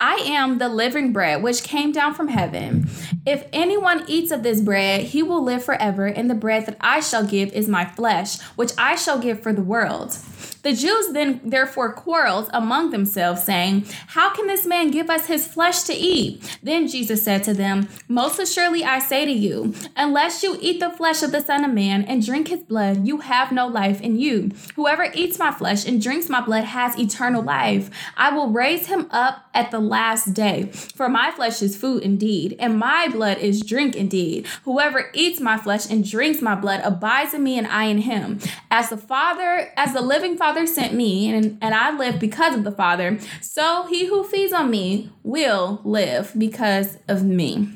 I 0.00 0.16
am 0.26 0.58
the 0.58 0.68
living 0.68 1.12
bread 1.12 1.42
which 1.42 1.62
came 1.62 1.92
down 1.92 2.14
from 2.14 2.28
heaven. 2.28 2.90
If 3.26 3.46
anyone 3.54 4.04
eats 4.06 4.30
of 4.30 4.42
this 4.42 4.60
bread, 4.60 5.02
he 5.04 5.22
will 5.22 5.42
live 5.42 5.64
forever, 5.64 6.04
and 6.04 6.28
the 6.28 6.34
bread 6.34 6.66
that 6.66 6.76
I 6.80 7.00
shall 7.00 7.24
give 7.24 7.52
is 7.54 7.68
my 7.68 7.86
flesh, 7.86 8.38
which 8.54 8.72
I 8.76 8.96
shall 8.96 9.18
give 9.18 9.40
for 9.40 9.52
the 9.52 9.62
world. 9.62 10.18
The 10.64 10.72
Jews 10.72 11.12
then 11.12 11.42
therefore 11.44 11.92
quarreled 11.92 12.48
among 12.54 12.90
themselves, 12.90 13.42
saying, 13.42 13.84
How 14.08 14.34
can 14.34 14.46
this 14.46 14.64
man 14.64 14.90
give 14.90 15.10
us 15.10 15.26
his 15.26 15.46
flesh 15.46 15.82
to 15.82 15.92
eat? 15.92 16.58
Then 16.62 16.88
Jesus 16.88 17.22
said 17.22 17.44
to 17.44 17.52
them, 17.52 17.88
Most 18.08 18.38
assuredly 18.38 18.82
I 18.82 18.98
say 18.98 19.26
to 19.26 19.30
you, 19.30 19.74
unless 19.94 20.42
you 20.42 20.58
eat 20.62 20.80
the 20.80 20.88
flesh 20.88 21.22
of 21.22 21.32
the 21.32 21.42
Son 21.42 21.64
of 21.64 21.72
Man 21.72 22.02
and 22.04 22.24
drink 22.24 22.48
his 22.48 22.62
blood, 22.62 23.06
you 23.06 23.18
have 23.18 23.52
no 23.52 23.66
life 23.66 24.00
in 24.00 24.18
you. 24.18 24.52
Whoever 24.74 25.10
eats 25.14 25.38
my 25.38 25.50
flesh 25.50 25.86
and 25.86 26.00
drinks 26.00 26.30
my 26.30 26.40
blood 26.40 26.64
has 26.64 26.98
eternal 26.98 27.42
life. 27.42 27.90
I 28.16 28.30
will 28.34 28.50
raise 28.50 28.86
him 28.86 29.06
up 29.10 29.44
at 29.52 29.70
the 29.70 29.80
last 29.80 30.32
day. 30.32 30.70
For 30.72 31.10
my 31.10 31.30
flesh 31.30 31.60
is 31.60 31.76
food 31.76 32.02
indeed, 32.02 32.56
and 32.58 32.78
my 32.78 33.08
blood 33.14 33.38
is 33.38 33.62
drink 33.62 33.96
indeed. 33.96 34.46
Whoever 34.64 35.10
eats 35.14 35.40
my 35.40 35.56
flesh 35.56 35.88
and 35.88 36.08
drinks 36.08 36.42
my 36.42 36.54
blood 36.54 36.82
abides 36.84 37.32
in 37.32 37.42
me, 37.42 37.56
and 37.56 37.66
I 37.66 37.84
in 37.84 37.98
him. 37.98 38.40
As 38.70 38.90
the 38.90 38.98
Father, 38.98 39.72
as 39.76 39.94
the 39.94 40.02
living 40.02 40.36
Father, 40.36 40.66
sent 40.66 40.92
me, 40.92 41.34
and, 41.34 41.56
and 41.62 41.74
I 41.74 41.96
live 41.96 42.20
because 42.20 42.54
of 42.54 42.64
the 42.64 42.72
Father, 42.72 43.18
so 43.40 43.86
he 43.86 44.06
who 44.06 44.24
feeds 44.24 44.52
on 44.52 44.70
me 44.70 45.10
will 45.22 45.80
live 45.84 46.32
because 46.36 46.98
of 47.08 47.24
me. 47.24 47.70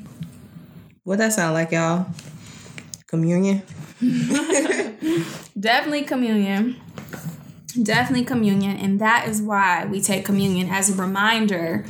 What 1.03 1.17
that 1.17 1.33
sound 1.33 1.55
like, 1.55 1.71
y'all? 1.71 2.05
Communion? 3.07 3.63
Definitely 5.59 6.03
communion. 6.03 6.75
Definitely 7.81 8.25
communion. 8.25 8.77
And 8.77 9.01
that 9.01 9.27
is 9.27 9.41
why 9.41 9.85
we 9.85 10.01
take 10.01 10.25
communion 10.25 10.69
as 10.69 10.89
a 10.89 11.01
reminder 11.01 11.85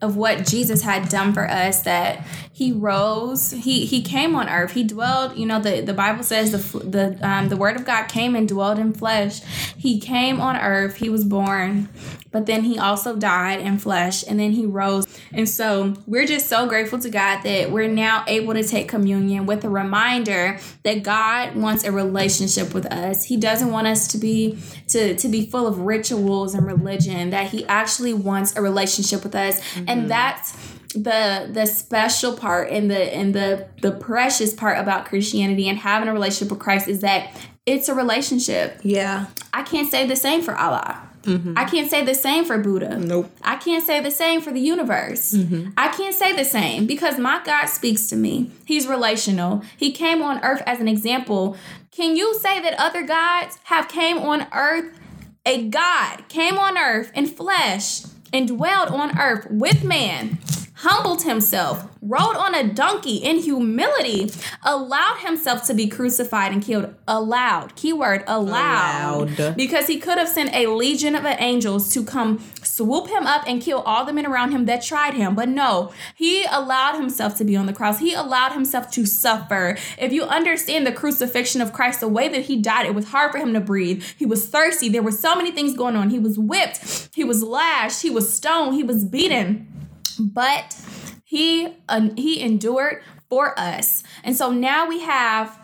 of 0.00 0.16
what 0.16 0.46
Jesus 0.46 0.82
had 0.82 1.08
done 1.08 1.32
for 1.32 1.48
us 1.48 1.82
that 1.82 2.26
he 2.54 2.70
rose. 2.70 3.50
He 3.50 3.84
he 3.84 4.00
came 4.00 4.36
on 4.36 4.48
earth. 4.48 4.72
He 4.72 4.84
dwelled 4.84 5.36
you 5.36 5.44
know 5.44 5.60
the 5.60 5.80
the 5.80 5.92
bible 5.92 6.22
says 6.22 6.52
the 6.52 6.78
the 6.78 7.18
um, 7.28 7.48
the 7.48 7.56
word 7.56 7.74
of 7.74 7.84
god 7.84 8.06
came 8.06 8.36
and 8.36 8.48
dwelled 8.48 8.78
in 8.78 8.92
flesh. 8.92 9.42
He 9.76 9.98
came 9.98 10.40
on 10.40 10.56
earth. 10.56 10.96
He 10.96 11.08
was 11.08 11.24
born 11.24 11.88
but 12.34 12.46
then 12.46 12.64
he 12.64 12.80
also 12.80 13.14
died 13.14 13.60
in 13.60 13.78
flesh 13.78 14.24
and 14.26 14.40
then 14.40 14.50
he 14.50 14.66
rose. 14.66 15.06
And 15.32 15.48
so 15.48 15.94
we're 16.04 16.26
just 16.26 16.48
so 16.48 16.66
grateful 16.66 16.98
to 16.98 17.08
god 17.08 17.44
that 17.44 17.70
we're 17.70 17.86
now 17.86 18.24
able 18.26 18.54
to 18.54 18.64
take 18.64 18.88
communion 18.88 19.46
with 19.46 19.62
a 19.64 19.68
reminder 19.68 20.58
that 20.82 21.04
god 21.04 21.54
wants 21.54 21.84
a 21.84 21.92
relationship 21.92 22.74
with 22.74 22.86
us. 22.86 23.24
He 23.24 23.36
doesn't 23.36 23.70
want 23.70 23.86
us 23.86 24.08
to 24.08 24.18
be 24.18 24.58
to 24.88 25.14
to 25.14 25.28
be 25.28 25.46
full 25.46 25.68
of 25.68 25.78
rituals 25.78 26.54
and 26.54 26.66
religion 26.66 27.30
that 27.30 27.52
he 27.52 27.64
actually 27.66 28.14
wants 28.14 28.56
a 28.56 28.60
relationship 28.60 29.22
with 29.22 29.36
us. 29.36 29.60
Mm-hmm. 29.60 29.88
and 29.88 30.10
that's 30.10 30.56
the 30.94 31.48
the 31.50 31.66
special 31.66 32.36
part 32.36 32.70
and 32.70 32.90
the 32.90 33.14
and 33.14 33.34
the 33.34 33.66
the 33.82 33.92
precious 33.92 34.54
part 34.54 34.78
about 34.78 35.06
Christianity 35.06 35.68
and 35.68 35.78
having 35.78 36.08
a 36.08 36.12
relationship 36.12 36.50
with 36.50 36.60
Christ 36.60 36.88
is 36.88 37.00
that 37.00 37.30
it's 37.66 37.88
a 37.88 37.94
relationship. 37.94 38.80
Yeah. 38.82 39.26
I 39.52 39.62
can't 39.62 39.90
say 39.90 40.06
the 40.06 40.16
same 40.16 40.42
for 40.42 40.54
Allah. 40.54 41.08
Mm-hmm. 41.22 41.54
I 41.56 41.64
can't 41.64 41.90
say 41.90 42.04
the 42.04 42.14
same 42.14 42.44
for 42.44 42.58
Buddha. 42.58 42.98
Nope. 42.98 43.30
I 43.42 43.56
can't 43.56 43.84
say 43.84 44.00
the 44.00 44.10
same 44.10 44.42
for 44.42 44.52
the 44.52 44.60
universe. 44.60 45.32
Mm-hmm. 45.32 45.70
I 45.76 45.88
can't 45.88 46.14
say 46.14 46.36
the 46.36 46.44
same 46.44 46.86
because 46.86 47.18
my 47.18 47.42
God 47.44 47.66
speaks 47.66 48.08
to 48.08 48.16
me. 48.16 48.50
He's 48.66 48.86
relational. 48.86 49.62
He 49.76 49.90
came 49.90 50.22
on 50.22 50.44
earth 50.44 50.62
as 50.66 50.80
an 50.80 50.88
example. 50.88 51.56
Can 51.90 52.16
you 52.16 52.34
say 52.34 52.60
that 52.60 52.74
other 52.78 53.02
gods 53.02 53.58
have 53.64 53.88
came 53.88 54.18
on 54.18 54.46
earth? 54.52 54.98
A 55.46 55.68
God 55.68 56.28
came 56.28 56.58
on 56.58 56.76
earth 56.76 57.10
in 57.14 57.26
flesh 57.26 58.02
and 58.32 58.48
dwelled 58.48 58.88
on 58.88 59.18
earth 59.18 59.46
with 59.50 59.84
man 59.84 60.38
humbled 60.84 61.22
himself, 61.22 61.88
rode 62.02 62.36
on 62.36 62.54
a 62.54 62.62
donkey 62.62 63.16
in 63.16 63.38
humility, 63.38 64.30
allowed 64.62 65.16
himself 65.20 65.64
to 65.64 65.72
be 65.72 65.88
crucified 65.88 66.52
and 66.52 66.62
killed. 66.62 66.94
Allowed, 67.08 67.74
keyword, 67.74 68.22
allowed. 68.26 69.30
allowed. 69.30 69.56
Because 69.56 69.86
he 69.86 69.98
could 69.98 70.18
have 70.18 70.28
sent 70.28 70.54
a 70.54 70.66
legion 70.66 71.14
of 71.14 71.24
angels 71.24 71.88
to 71.94 72.04
come 72.04 72.44
swoop 72.62 73.08
him 73.08 73.26
up 73.26 73.44
and 73.46 73.62
kill 73.62 73.80
all 73.80 74.04
the 74.04 74.12
men 74.12 74.26
around 74.26 74.52
him 74.52 74.66
that 74.66 74.82
tried 74.82 75.14
him. 75.14 75.34
But 75.34 75.48
no, 75.48 75.90
he 76.14 76.44
allowed 76.50 77.00
himself 77.00 77.36
to 77.38 77.44
be 77.44 77.56
on 77.56 77.64
the 77.64 77.72
cross. 77.72 77.98
He 77.98 78.12
allowed 78.12 78.52
himself 78.52 78.90
to 78.92 79.06
suffer. 79.06 79.78
If 79.96 80.12
you 80.12 80.24
understand 80.24 80.86
the 80.86 80.92
crucifixion 80.92 81.62
of 81.62 81.72
Christ, 81.72 82.00
the 82.00 82.08
way 82.08 82.28
that 82.28 82.42
he 82.42 82.60
died, 82.60 82.84
it 82.84 82.94
was 82.94 83.06
hard 83.06 83.32
for 83.32 83.38
him 83.38 83.54
to 83.54 83.60
breathe. 83.60 84.04
He 84.18 84.26
was 84.26 84.46
thirsty. 84.46 84.90
There 84.90 85.02
were 85.02 85.12
so 85.12 85.34
many 85.34 85.50
things 85.50 85.74
going 85.74 85.96
on. 85.96 86.10
He 86.10 86.18
was 86.18 86.38
whipped, 86.38 87.08
he 87.14 87.24
was 87.24 87.42
lashed, 87.42 88.02
he 88.02 88.10
was 88.10 88.30
stoned, 88.30 88.74
he 88.74 88.82
was 88.82 89.04
beaten 89.04 89.73
but 90.18 90.76
he 91.24 91.76
uh, 91.88 92.10
he 92.16 92.40
endured 92.40 93.02
for 93.28 93.58
us. 93.58 94.02
And 94.22 94.36
so 94.36 94.50
now 94.50 94.86
we 94.86 95.00
have 95.00 95.58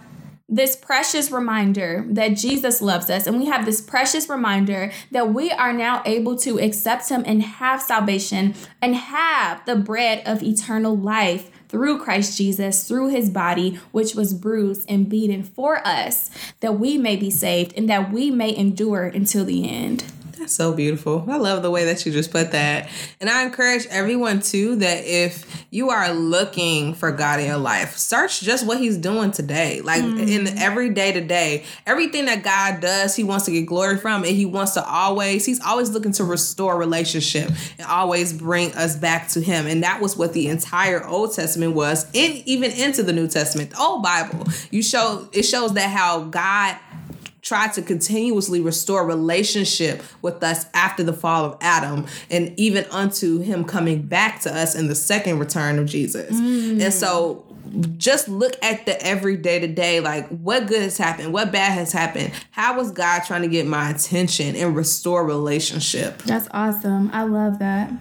this 0.50 0.74
precious 0.74 1.30
reminder 1.30 2.04
that 2.08 2.36
Jesus 2.36 2.82
loves 2.82 3.08
us, 3.08 3.26
and 3.26 3.38
we 3.38 3.46
have 3.46 3.64
this 3.64 3.80
precious 3.80 4.28
reminder 4.28 4.90
that 5.12 5.32
we 5.32 5.52
are 5.52 5.72
now 5.72 6.02
able 6.04 6.36
to 6.38 6.58
accept 6.58 7.08
Him 7.08 7.22
and 7.24 7.42
have 7.42 7.80
salvation 7.80 8.54
and 8.82 8.96
have 8.96 9.64
the 9.64 9.76
bread 9.76 10.22
of 10.26 10.42
eternal 10.42 10.96
life 10.96 11.50
through 11.68 12.00
Christ 12.02 12.36
Jesus, 12.36 12.88
through 12.88 13.10
His 13.10 13.30
body, 13.30 13.78
which 13.92 14.16
was 14.16 14.34
bruised 14.34 14.84
and 14.88 15.08
beaten 15.08 15.44
for 15.44 15.86
us, 15.86 16.30
that 16.58 16.80
we 16.80 16.98
may 16.98 17.14
be 17.14 17.30
saved 17.30 17.72
and 17.76 17.88
that 17.88 18.10
we 18.10 18.28
may 18.32 18.54
endure 18.56 19.04
until 19.04 19.44
the 19.44 19.70
end. 19.70 20.04
That's 20.40 20.54
so 20.54 20.72
beautiful. 20.72 21.26
I 21.28 21.36
love 21.36 21.62
the 21.62 21.70
way 21.70 21.84
that 21.84 22.06
you 22.06 22.12
just 22.12 22.30
put 22.30 22.52
that. 22.52 22.88
And 23.20 23.28
I 23.28 23.44
encourage 23.44 23.86
everyone 23.90 24.40
too 24.40 24.76
that 24.76 25.04
if 25.04 25.66
you 25.68 25.90
are 25.90 26.14
looking 26.14 26.94
for 26.94 27.12
God 27.12 27.40
in 27.40 27.46
your 27.46 27.58
life, 27.58 27.98
search 27.98 28.40
just 28.40 28.66
what 28.66 28.78
He's 28.78 28.96
doing 28.96 29.32
today. 29.32 29.82
Like 29.82 30.02
mm. 30.02 30.26
in 30.26 30.56
every 30.56 30.88
day 30.88 31.12
to 31.12 31.20
day, 31.20 31.64
everything 31.86 32.24
that 32.24 32.42
God 32.42 32.80
does, 32.80 33.14
He 33.14 33.22
wants 33.22 33.44
to 33.44 33.50
get 33.50 33.66
glory 33.66 33.98
from, 33.98 34.24
and 34.24 34.34
He 34.34 34.46
wants 34.46 34.72
to 34.72 34.84
always, 34.84 35.44
He's 35.44 35.60
always 35.60 35.90
looking 35.90 36.12
to 36.12 36.24
restore 36.24 36.78
relationship 36.78 37.50
and 37.76 37.86
always 37.86 38.32
bring 38.32 38.72
us 38.72 38.96
back 38.96 39.28
to 39.28 39.42
Him. 39.42 39.66
And 39.66 39.82
that 39.82 40.00
was 40.00 40.16
what 40.16 40.32
the 40.32 40.46
entire 40.46 41.06
Old 41.06 41.34
Testament 41.34 41.74
was, 41.74 42.06
and 42.14 42.42
even 42.46 42.70
into 42.70 43.02
the 43.02 43.12
New 43.12 43.28
Testament, 43.28 43.70
the 43.70 43.78
old 43.78 44.02
Bible. 44.02 44.46
You 44.70 44.82
show 44.82 45.28
it 45.34 45.42
shows 45.42 45.74
that 45.74 45.90
how 45.90 46.24
God 46.24 46.78
try 47.42 47.68
to 47.68 47.82
continuously 47.82 48.60
restore 48.60 49.06
relationship 49.06 50.02
with 50.22 50.42
us 50.42 50.66
after 50.74 51.02
the 51.02 51.12
fall 51.12 51.44
of 51.44 51.56
Adam 51.60 52.06
and 52.30 52.52
even 52.58 52.84
unto 52.90 53.38
him 53.38 53.64
coming 53.64 54.02
back 54.02 54.40
to 54.40 54.54
us 54.54 54.74
in 54.74 54.88
the 54.88 54.94
second 54.94 55.38
return 55.38 55.78
of 55.78 55.86
Jesus. 55.86 56.34
Mm. 56.34 56.82
And 56.82 56.92
so 56.92 57.44
just 57.96 58.28
look 58.28 58.56
at 58.62 58.84
the 58.86 59.00
everyday 59.04 59.60
to 59.60 59.68
day 59.68 60.00
like 60.00 60.28
what 60.28 60.66
good 60.66 60.82
has 60.82 60.98
happened? 60.98 61.32
What 61.32 61.52
bad 61.52 61.72
has 61.72 61.92
happened? 61.92 62.32
How 62.50 62.76
was 62.76 62.90
god 62.90 63.20
trying 63.20 63.42
to 63.42 63.48
get 63.48 63.66
my 63.66 63.90
attention 63.90 64.56
and 64.56 64.74
restore 64.74 65.24
relationship? 65.24 66.18
That's 66.22 66.48
awesome. 66.52 67.10
I 67.12 67.22
love 67.22 67.58
that. 67.60 67.92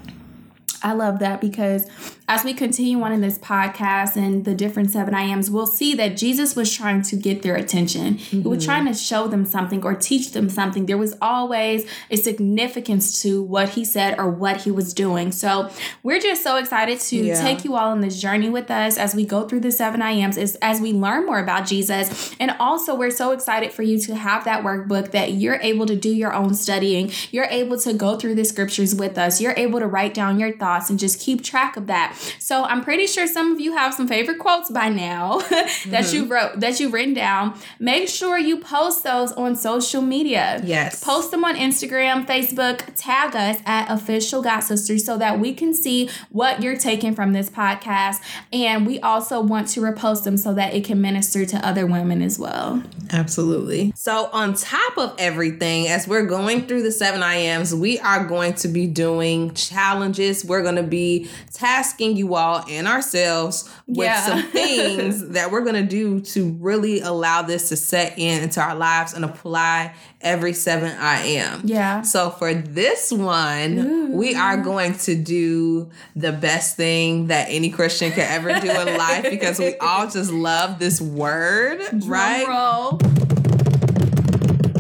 I 0.82 0.94
love 0.94 1.20
that 1.20 1.42
because 1.42 1.86
as 2.30 2.44
we 2.44 2.54
continue 2.54 3.02
on 3.02 3.12
in 3.12 3.22
this 3.22 3.40
podcast 3.40 4.16
and 4.16 4.46
the 4.46 4.54
different 4.54 4.92
7 4.92 5.16
I 5.16 5.24
ams, 5.24 5.50
we'll 5.50 5.66
see 5.66 5.96
that 5.96 6.16
Jesus 6.16 6.56
was 6.56 6.72
trying 6.72 7.02
to 7.02 7.16
get 7.16 7.42
their 7.42 7.56
attention. 7.56 8.20
Mm-hmm. 8.20 8.42
He 8.44 8.48
was 8.48 8.64
trying 8.64 8.86
to 8.86 8.94
show 8.94 9.28
them 9.28 9.48
something 9.48 9.84
or 9.84 9.96
teach 9.96 10.32
them 10.34 10.48
something. 10.48 10.86
There 10.86 10.98
was 10.98 11.18
always 11.24 11.90
a 12.12 12.18
significance 12.18 13.24
to 13.24 13.42
what 13.42 13.70
he 13.70 13.84
said 13.84 14.20
or 14.20 14.30
what 14.30 14.58
he 14.58 14.70
was 14.70 14.94
doing. 14.94 15.32
So 15.32 15.72
we're 16.04 16.20
just 16.20 16.44
so 16.44 16.58
excited 16.58 17.00
to 17.00 17.16
yeah. 17.16 17.42
take 17.42 17.66
you 17.66 17.76
all 17.76 17.90
on 17.90 18.02
this 18.02 18.22
journey 18.22 18.48
with 18.48 18.70
us 18.70 19.00
as 19.00 19.16
we 19.16 19.26
go 19.26 19.48
through 19.48 19.62
the 19.62 19.72
7 19.72 20.00
I 20.00 20.12
ams, 20.12 20.38
as, 20.38 20.56
as 20.62 20.80
we 20.80 20.94
learn 20.94 21.26
more 21.26 21.40
about 21.40 21.66
Jesus. 21.66 22.36
And 22.40 22.52
also, 22.60 22.94
we're 22.94 23.10
so 23.10 23.32
excited 23.32 23.72
for 23.72 23.82
you 23.82 23.98
to 24.02 24.14
have 24.16 24.46
that 24.46 24.64
workbook 24.64 25.10
that 25.12 25.32
you're 25.32 25.60
able 25.64 25.88
to 25.88 25.96
do 25.96 26.10
your 26.10 26.36
own 26.36 26.54
studying. 26.54 27.12
You're 27.32 27.46
able 27.46 27.80
to 27.80 27.92
go 27.92 28.18
through 28.20 28.36
the 28.36 28.46
scriptures 28.46 28.94
with 28.94 29.18
us. 29.18 29.42
You're 29.42 29.56
able 29.58 29.80
to 29.80 29.88
write 29.88 30.14
down 30.14 30.40
your 30.40 30.56
thoughts 30.56 30.92
and 30.92 31.00
just 31.00 31.20
keep 31.20 31.44
track 31.44 31.76
of 31.76 31.88
that. 31.88 32.16
So 32.40 32.64
I'm 32.64 32.84
pretty 32.84 33.08
sure 33.08 33.28
some 33.28 33.54
of 33.54 33.60
you 33.60 33.74
have 33.74 33.94
some 33.94 34.08
favorite 34.08 34.40
quotes 34.40 34.70
by 34.70 34.90
now 34.90 35.40
that 35.50 35.70
mm-hmm. 35.86 36.16
you 36.16 36.26
wrote 36.26 36.60
that 36.60 36.80
you've 36.80 36.94
written 36.94 37.14
down. 37.14 37.58
Make 37.80 38.10
sure 38.10 38.38
you 38.38 38.60
post 38.60 39.04
those 39.04 39.32
on 39.34 39.56
social 39.56 40.02
media. 40.02 40.62
Yes. 40.64 41.04
Post 41.04 41.32
them 41.32 41.44
on 41.44 41.56
Instagram, 41.56 42.26
Facebook, 42.26 42.84
tag 42.96 43.36
us 43.36 43.62
at 43.66 43.90
official 43.90 44.42
God 44.42 44.62
Sisters 44.62 45.06
so 45.06 45.18
that 45.18 45.40
we 45.40 45.54
can 45.54 45.74
see 45.74 46.10
what 46.30 46.62
you're 46.62 46.78
taking 46.78 47.16
from 47.16 47.34
this 47.34 47.50
podcast. 47.50 48.18
And 48.52 48.86
we 48.86 49.00
also 49.00 49.42
want 49.42 49.68
to 49.70 49.82
repost 49.82 50.24
them 50.24 50.38
so 50.38 50.54
that 50.54 50.74
it 50.74 50.84
can 50.84 51.02
minister 51.02 51.46
to 51.46 51.68
other 51.68 51.86
women 51.86 52.22
as 52.22 52.38
well. 52.38 52.84
Absolutely. 53.12 53.92
So 53.96 54.30
on 54.32 54.54
top 54.54 54.98
of 54.98 55.16
everything, 55.18 55.88
as 55.88 56.08
we're 56.08 56.26
going 56.26 56.68
through 56.68 56.84
the 56.84 56.92
seven 56.92 57.24
I 57.24 57.36
ams, 57.36 57.74
we 57.74 58.00
are 58.00 58.26
going 58.26 58.54
to 58.56 58.68
be 58.68 58.88
doing 58.88 59.54
challenges. 59.54 60.46
We're 60.46 60.64
going 60.64 60.76
to 60.76 60.84
be 60.84 61.30
tasking 61.54 62.09
seeing 62.10 62.18
you 62.18 62.36
all 62.36 62.64
and 62.70 62.88
ourselves 62.88 63.70
with 63.88 64.06
Yeah. 64.06 64.26
some 64.26 64.44
things 64.52 65.30
that 65.30 65.52
we're 65.52 65.62
gonna 65.62 65.84
do 65.84 66.22
to 66.22 66.52
really 66.60 67.02
allow 67.02 67.42
this 67.42 67.70
to 67.70 67.76
set 67.76 68.18
in 68.18 68.44
into 68.44 68.62
our 68.62 68.76
lives 68.76 69.14
and 69.14 69.24
apply 69.24 69.94
every 70.22 70.54
7 70.54 70.90
I 71.00 71.22
am. 71.26 71.62
Yeah. 71.64 72.02
So 72.02 72.30
for 72.30 72.54
this 72.54 73.12
one, 73.12 74.14
we 74.14 74.36
are 74.36 74.58
going 74.58 74.94
to 75.00 75.16
do 75.16 75.90
the 76.16 76.32
best 76.32 76.76
thing 76.76 77.28
that 77.28 77.48
any 77.50 77.70
Christian 77.70 78.12
could 78.12 78.24
ever 78.24 78.60
do 78.60 78.70
in 78.70 78.98
life 78.98 79.24
because 79.30 79.60
we 79.60 79.76
all 79.78 80.08
just 80.10 80.32
love 80.32 80.80
this 80.80 81.00
word, 81.00 81.80
right? 82.06 82.46
Roll. 82.48 83.00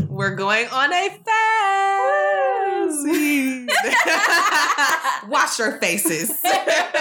We're 0.09 0.35
going 0.35 0.67
on 0.67 0.91
a 0.91 1.09
fast. 1.09 2.58
Wash 5.27 5.59
your 5.59 5.73
faces. 5.79 6.31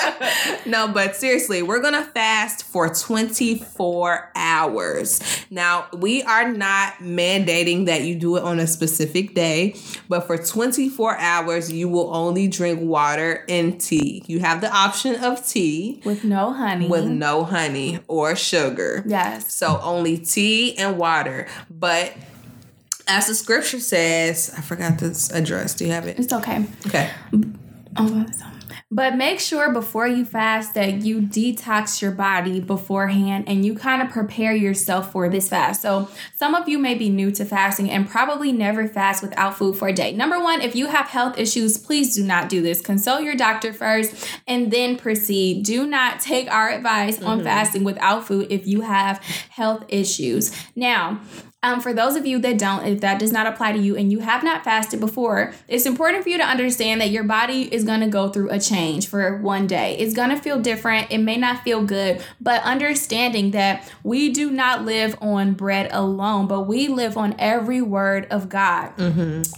no, 0.66 0.88
but 0.88 1.16
seriously, 1.16 1.62
we're 1.62 1.81
gonna 1.81 2.05
fast 2.05 2.64
for 2.64 2.88
24 2.92 4.31
hours. 4.35 5.20
Now, 5.51 5.87
we 5.96 6.22
are 6.22 6.51
not 6.53 6.94
mandating 6.98 7.87
that 7.87 8.03
you 8.03 8.14
do 8.16 8.37
it 8.37 8.42
on 8.42 8.59
a 8.59 8.66
specific 8.66 9.35
day, 9.35 9.77
but 10.09 10.27
for 10.27 10.37
24 10.37 11.16
hours, 11.18 11.72
you 11.72 11.88
will 11.88 12.14
only 12.14 12.48
drink 12.48 12.81
water 12.83 13.44
and 13.48 13.81
tea. 13.81 14.22
You 14.27 14.40
have 14.40 14.61
the 14.61 14.70
option 14.74 15.16
of 15.24 15.46
tea 15.46 16.03
With 16.05 16.24
no 16.24 16.53
honey. 16.53 16.88
with 16.88 17.07
no 17.07 17.44
honey 17.44 18.01
or 18.09 18.37
sugar. 18.37 19.05
yes. 19.07 19.55
So 19.55 19.81
only 19.83 20.18
tea 20.18 20.77
and 20.77 20.98
water. 20.98 21.46
But 21.70 22.14
as 23.09 23.27
the 23.27 23.35
scripture 23.35 23.81
says, 23.81 24.53
I 24.57 24.61
forgot 24.61 24.99
this 24.99 25.31
address. 25.31 25.75
Do 25.75 25.87
you 25.87 25.92
have 25.92 26.07
it? 26.07 26.18
It's 26.18 26.33
okay. 26.33 26.66
Okay. 26.87 27.11
Oh, 27.97 28.27
But 28.90 29.16
make 29.16 29.40
sure 29.40 29.73
before 29.73 30.07
you 30.07 30.25
fast 30.25 30.75
that 30.75 31.03
you 31.03 31.23
detox 31.23 32.01
your 32.01 32.12
body 32.12 32.61
beforehand 32.61 33.44
and 33.49 33.64
you 33.64 33.75
kind 33.75 34.03
of 34.03 34.11
prepare 34.11 34.55
yourself 34.55 35.11
for 35.11 35.29
this 35.29 35.49
fast. 35.49 35.83
So, 35.83 36.09
some 36.37 36.55
of 36.55 36.68
you 36.68 36.79
may 36.79 36.94
be 36.94 37.09
new 37.09 37.31
to 37.33 37.44
fasting 37.44 37.90
and 37.90 38.09
probably 38.09 38.53
never 38.53 38.87
fast 38.87 39.23
without 39.23 39.57
food 39.57 39.77
for 39.77 39.88
a 39.88 39.92
day. 39.92 40.12
Number 40.12 40.38
one, 40.38 40.61
if 40.61 40.77
you 40.77 40.87
have 40.87 41.09
health 41.09 41.38
issues, 41.38 41.77
please 41.77 42.14
do 42.14 42.23
not 42.23 42.49
do 42.49 42.62
this. 42.62 42.81
Consult 42.81 43.23
your 43.23 43.35
doctor 43.35 43.73
first 43.73 44.29
and 44.47 44.71
then 44.71 44.97
proceed. 44.97 45.64
Do 45.64 45.87
not 45.87 46.21
take 46.21 46.51
our 46.51 46.71
advice 46.71 47.21
on 47.23 47.38
mm-hmm. 47.38 47.47
fasting 47.47 47.85
without 47.85 48.27
food 48.27 48.47
if 48.51 48.66
you 48.66 48.83
have 48.83 49.18
health 49.51 49.85
issues. 49.88 50.55
Now, 50.77 51.21
um, 51.61 51.81
for 51.81 51.92
those 51.92 52.14
of 52.14 52.25
you 52.25 52.38
that 52.38 52.57
don't, 52.57 52.87
if 52.87 53.01
that 53.01 53.18
does 53.18 53.33
not 53.33 53.49
apply 53.49 53.73
to 53.73 53.79
you 53.79 53.97
and 53.97 54.12
you 54.12 54.21
have 54.21 54.44
not 54.44 54.62
fasted 54.62 55.01
before, 55.01 55.53
it's 55.66 55.87
important 55.87 56.23
for 56.23 56.29
you 56.29 56.38
to 56.38 56.44
understand 56.44 57.01
that 57.01 57.11
your 57.11 57.25
body 57.25 57.62
is 57.75 57.83
going 57.83 57.99
to 57.99 58.07
go 58.07 58.29
through 58.29 58.49
a 58.51 58.61
change 58.61 59.09
for 59.09 59.38
one 59.38 59.66
day. 59.66 59.97
It's 59.99 60.14
going 60.14 60.31
to 60.31 60.37
feel 60.37 60.61
different. 60.61 61.11
It 61.11 61.18
may 61.18 61.37
not 61.37 61.64
feel 61.64 61.83
good, 61.83 62.23
but 62.40 62.62
understanding 62.62 63.51
that 63.51 63.92
we 64.05 64.33
do 64.33 64.53
not 64.53 64.85
live 64.85 65.16
on 65.21 65.55
bread 65.55 65.90
alone, 65.90 66.47
but 66.47 66.62
we 66.62 66.87
live 66.87 67.16
on 67.16 67.35
every 67.40 67.83
word 67.83 68.29
of 68.31 68.49
God. 68.49 68.92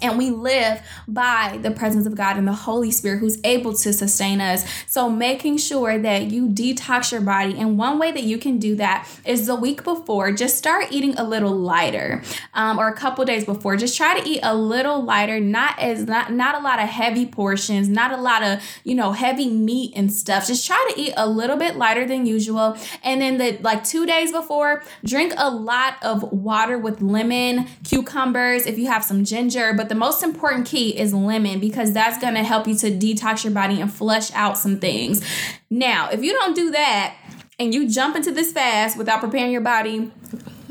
And 0.00 0.16
we 0.16 0.30
live 0.30 0.80
by 1.06 1.58
the 1.60 1.70
presence 1.70 2.06
of 2.06 2.14
God 2.14 2.38
and 2.38 2.48
the 2.48 2.54
Holy 2.54 2.90
Spirit 2.90 3.18
who's 3.18 3.38
able 3.44 3.74
to 3.74 3.92
sustain 3.92 4.40
us. 4.40 4.64
So 4.86 5.10
making 5.10 5.58
sure 5.58 5.98
that 5.98 6.30
you 6.30 6.48
detox 6.48 7.12
your 7.12 7.20
body. 7.20 7.58
And 7.58 7.76
one 7.76 7.98
way 7.98 8.10
that 8.10 8.22
you 8.22 8.38
can 8.38 8.58
do 8.58 8.74
that 8.76 9.06
is 9.26 9.46
the 9.46 9.54
week 9.54 9.84
before, 9.84 10.32
just 10.32 10.56
start 10.56 10.86
eating 10.90 11.14
a 11.18 11.24
little 11.24 11.54
lighter. 11.90 12.22
Um, 12.54 12.78
or 12.78 12.88
a 12.88 12.94
couple 12.94 13.24
days 13.24 13.44
before. 13.44 13.76
Just 13.76 13.96
try 13.96 14.18
to 14.18 14.28
eat 14.28 14.40
a 14.42 14.54
little 14.54 15.02
lighter, 15.02 15.40
not 15.40 15.78
as 15.78 16.06
not 16.06 16.32
not 16.32 16.54
a 16.54 16.60
lot 16.60 16.80
of 16.80 16.88
heavy 16.88 17.26
portions, 17.26 17.88
not 17.88 18.12
a 18.12 18.16
lot 18.16 18.42
of, 18.42 18.62
you 18.84 18.94
know, 18.94 19.12
heavy 19.12 19.48
meat 19.48 19.92
and 19.96 20.12
stuff. 20.12 20.46
Just 20.46 20.66
try 20.66 20.92
to 20.92 21.00
eat 21.00 21.12
a 21.16 21.28
little 21.28 21.56
bit 21.56 21.76
lighter 21.76 22.06
than 22.06 22.26
usual. 22.26 22.76
And 23.02 23.20
then 23.20 23.38
the 23.38 23.58
like 23.62 23.84
two 23.84 24.06
days 24.06 24.32
before, 24.32 24.82
drink 25.04 25.32
a 25.36 25.50
lot 25.50 25.94
of 26.02 26.22
water 26.32 26.78
with 26.78 27.00
lemon, 27.00 27.66
cucumbers, 27.84 28.66
if 28.66 28.78
you 28.78 28.86
have 28.86 29.04
some 29.04 29.24
ginger. 29.24 29.72
But 29.74 29.88
the 29.88 29.94
most 29.94 30.22
important 30.22 30.66
key 30.66 30.98
is 30.98 31.12
lemon 31.12 31.60
because 31.60 31.92
that's 31.92 32.18
gonna 32.20 32.44
help 32.44 32.66
you 32.66 32.74
to 32.76 32.90
detox 32.90 33.44
your 33.44 33.52
body 33.52 33.80
and 33.80 33.92
flush 33.92 34.32
out 34.32 34.58
some 34.58 34.78
things. 34.78 35.22
Now, 35.70 36.10
if 36.10 36.22
you 36.22 36.32
don't 36.32 36.54
do 36.54 36.70
that 36.70 37.16
and 37.58 37.74
you 37.74 37.88
jump 37.88 38.16
into 38.16 38.32
this 38.32 38.52
fast 38.52 38.96
without 38.96 39.20
preparing 39.20 39.52
your 39.52 39.60
body, 39.60 40.10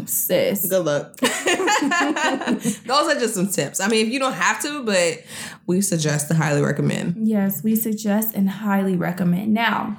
sis. 0.10 0.68
Good 0.68 0.86
luck. 0.86 1.16
Those 1.18 3.08
are 3.16 3.20
just 3.20 3.36
some 3.36 3.48
tips. 3.48 3.80
I 3.80 3.88
mean, 3.88 4.06
if 4.06 4.12
you 4.12 4.20
don't 4.20 4.34
have 4.34 4.62
to, 4.64 4.84
but 4.84 5.24
we 5.68 5.82
suggest 5.82 6.28
to 6.30 6.34
highly 6.34 6.62
recommend. 6.62 7.28
Yes, 7.28 7.64
we 7.64 7.76
suggest 7.76 8.36
and 8.36 8.50
highly 8.50 8.96
recommend. 8.96 9.54
Now, 9.54 9.98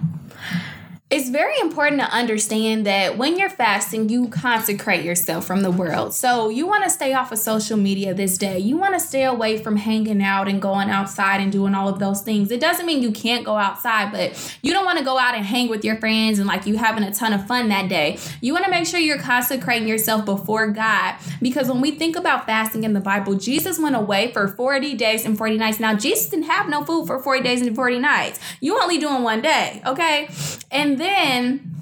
it's 1.10 1.28
very 1.28 1.58
important 1.60 2.00
to 2.00 2.08
understand 2.08 2.86
that 2.86 3.18
when 3.18 3.36
you're 3.36 3.50
fasting, 3.50 4.08
you 4.08 4.28
consecrate 4.28 5.04
yourself 5.04 5.44
from 5.44 5.62
the 5.62 5.70
world. 5.70 6.14
So, 6.14 6.50
you 6.50 6.68
want 6.68 6.84
to 6.84 6.90
stay 6.90 7.14
off 7.14 7.32
of 7.32 7.38
social 7.40 7.76
media 7.76 8.14
this 8.14 8.38
day. 8.38 8.60
You 8.60 8.76
want 8.76 8.94
to 8.94 9.00
stay 9.00 9.24
away 9.24 9.58
from 9.58 9.74
hanging 9.74 10.22
out 10.22 10.46
and 10.46 10.62
going 10.62 10.88
outside 10.88 11.40
and 11.40 11.50
doing 11.50 11.74
all 11.74 11.88
of 11.88 11.98
those 11.98 12.20
things. 12.20 12.52
It 12.52 12.60
doesn't 12.60 12.86
mean 12.86 13.02
you 13.02 13.10
can't 13.10 13.44
go 13.44 13.56
outside, 13.56 14.12
but 14.12 14.56
you 14.62 14.72
don't 14.72 14.84
want 14.84 14.98
to 14.98 15.04
go 15.04 15.18
out 15.18 15.34
and 15.34 15.44
hang 15.44 15.68
with 15.68 15.84
your 15.84 15.96
friends 15.96 16.38
and 16.38 16.46
like 16.46 16.64
you 16.64 16.76
having 16.76 17.02
a 17.02 17.12
ton 17.12 17.32
of 17.32 17.44
fun 17.44 17.70
that 17.70 17.88
day. 17.88 18.16
You 18.40 18.52
want 18.52 18.66
to 18.66 18.70
make 18.70 18.86
sure 18.86 19.00
you're 19.00 19.18
consecrating 19.18 19.88
yourself 19.88 20.24
before 20.24 20.68
God 20.68 21.16
because 21.42 21.66
when 21.68 21.80
we 21.80 21.90
think 21.90 22.14
about 22.14 22.46
fasting 22.46 22.84
in 22.84 22.92
the 22.92 23.00
Bible, 23.00 23.34
Jesus 23.34 23.80
went 23.80 23.96
away 23.96 24.30
for 24.30 24.46
40 24.46 24.94
days 24.94 25.24
and 25.24 25.36
40 25.36 25.56
nights. 25.56 25.80
Now, 25.80 25.96
Jesus 25.96 26.28
didn't 26.28 26.44
have 26.44 26.68
no 26.68 26.84
food 26.84 27.08
for 27.08 27.20
40 27.20 27.42
days 27.42 27.62
and 27.62 27.74
40 27.74 27.98
nights. 27.98 28.38
You 28.60 28.80
only 28.80 28.98
doing 28.98 29.24
one 29.24 29.42
day, 29.42 29.82
okay? 29.84 30.28
And 30.70 30.98
then 30.98 31.74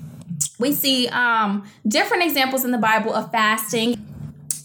we 0.58 0.72
see 0.72 1.08
um, 1.08 1.68
different 1.86 2.24
examples 2.24 2.64
in 2.64 2.70
the 2.70 2.78
Bible 2.78 3.12
of 3.12 3.30
fasting. 3.30 4.07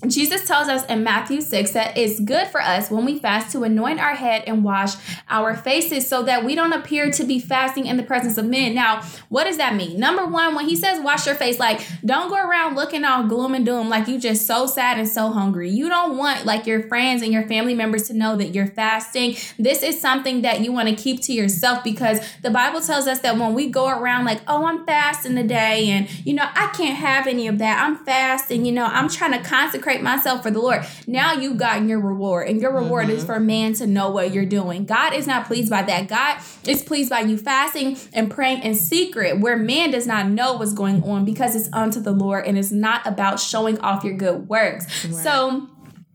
Jesus 0.07 0.45
tells 0.45 0.67
us 0.67 0.85
in 0.85 1.03
Matthew 1.03 1.41
6 1.41 1.71
that 1.71 1.97
it's 1.97 2.19
good 2.19 2.47
for 2.47 2.61
us 2.61 2.91
when 2.91 3.05
we 3.05 3.19
fast 3.19 3.51
to 3.53 3.63
anoint 3.63 3.99
our 3.99 4.15
head 4.15 4.43
and 4.47 4.63
wash 4.63 4.93
our 5.29 5.55
faces 5.55 6.07
so 6.07 6.23
that 6.23 6.43
we 6.43 6.55
don't 6.55 6.73
appear 6.73 7.11
to 7.11 7.23
be 7.23 7.39
fasting 7.39 7.85
in 7.85 7.97
the 7.97 8.03
presence 8.03 8.37
of 8.37 8.45
men. 8.45 8.75
Now, 8.75 9.01
what 9.29 9.45
does 9.45 9.57
that 9.57 9.75
mean? 9.75 9.99
Number 9.99 10.25
one, 10.25 10.55
when 10.55 10.67
he 10.67 10.75
says 10.75 11.01
wash 11.03 11.25
your 11.25 11.35
face, 11.35 11.59
like 11.59 11.85
don't 12.05 12.29
go 12.29 12.35
around 12.35 12.75
looking 12.75 13.05
all 13.05 13.27
gloom 13.27 13.53
and 13.53 13.65
doom 13.65 13.89
like 13.89 14.07
you 14.07 14.19
just 14.19 14.45
so 14.45 14.65
sad 14.65 14.97
and 14.97 15.07
so 15.07 15.29
hungry. 15.29 15.69
You 15.69 15.89
don't 15.89 16.17
want 16.17 16.45
like 16.45 16.67
your 16.67 16.83
friends 16.83 17.21
and 17.21 17.31
your 17.31 17.47
family 17.47 17.73
members 17.73 18.07
to 18.07 18.13
know 18.13 18.35
that 18.35 18.53
you're 18.53 18.67
fasting. 18.67 19.35
This 19.57 19.83
is 19.83 19.99
something 19.99 20.41
that 20.41 20.61
you 20.61 20.71
want 20.71 20.89
to 20.89 20.95
keep 20.95 21.21
to 21.23 21.33
yourself 21.33 21.83
because 21.83 22.19
the 22.41 22.49
Bible 22.49 22.81
tells 22.81 23.07
us 23.07 23.19
that 23.19 23.37
when 23.37 23.53
we 23.53 23.69
go 23.69 23.87
around 23.87 24.25
like, 24.25 24.41
oh, 24.47 24.65
I'm 24.65 24.85
fasting 24.85 25.35
today 25.35 25.89
and 25.89 26.09
you 26.25 26.33
know, 26.33 26.47
I 26.53 26.67
can't 26.75 26.97
have 26.97 27.27
any 27.27 27.47
of 27.47 27.57
that. 27.59 27.81
I'm 27.83 28.03
fasting, 28.03 28.65
you 28.65 28.71
know, 28.71 28.85
I'm 28.85 29.09
trying 29.09 29.31
to 29.31 29.47
consecrate 29.47 29.92
myself 30.01 30.43
for 30.43 30.51
the 30.51 30.59
Lord. 30.59 30.85
Now 31.05 31.33
you've 31.33 31.57
gotten 31.57 31.87
your 31.87 31.99
reward, 31.99 32.47
and 32.47 32.61
your 32.61 32.73
reward 32.73 33.09
is 33.09 33.19
mm-hmm. 33.19 33.25
for 33.27 33.39
man 33.39 33.73
to 33.75 33.87
know 33.87 34.09
what 34.09 34.33
you're 34.33 34.45
doing. 34.45 34.85
God 34.85 35.13
is 35.13 35.27
not 35.27 35.45
pleased 35.45 35.69
by 35.69 35.83
that. 35.83 36.07
God 36.07 36.41
is 36.67 36.81
pleased 36.81 37.09
by 37.09 37.21
you 37.21 37.37
fasting 37.37 37.97
and 38.13 38.31
praying 38.31 38.63
in 38.63 38.75
secret, 38.75 39.39
where 39.39 39.57
man 39.57 39.91
does 39.91 40.07
not 40.07 40.27
know 40.27 40.53
what's 40.53 40.73
going 40.73 41.03
on 41.03 41.25
because 41.25 41.55
it's 41.55 41.69
unto 41.73 41.99
the 41.99 42.11
Lord 42.11 42.45
and 42.45 42.57
it's 42.57 42.71
not 42.71 43.05
about 43.05 43.39
showing 43.39 43.79
off 43.79 44.03
your 44.03 44.15
good 44.15 44.47
works. 44.47 44.91
So 45.21 45.69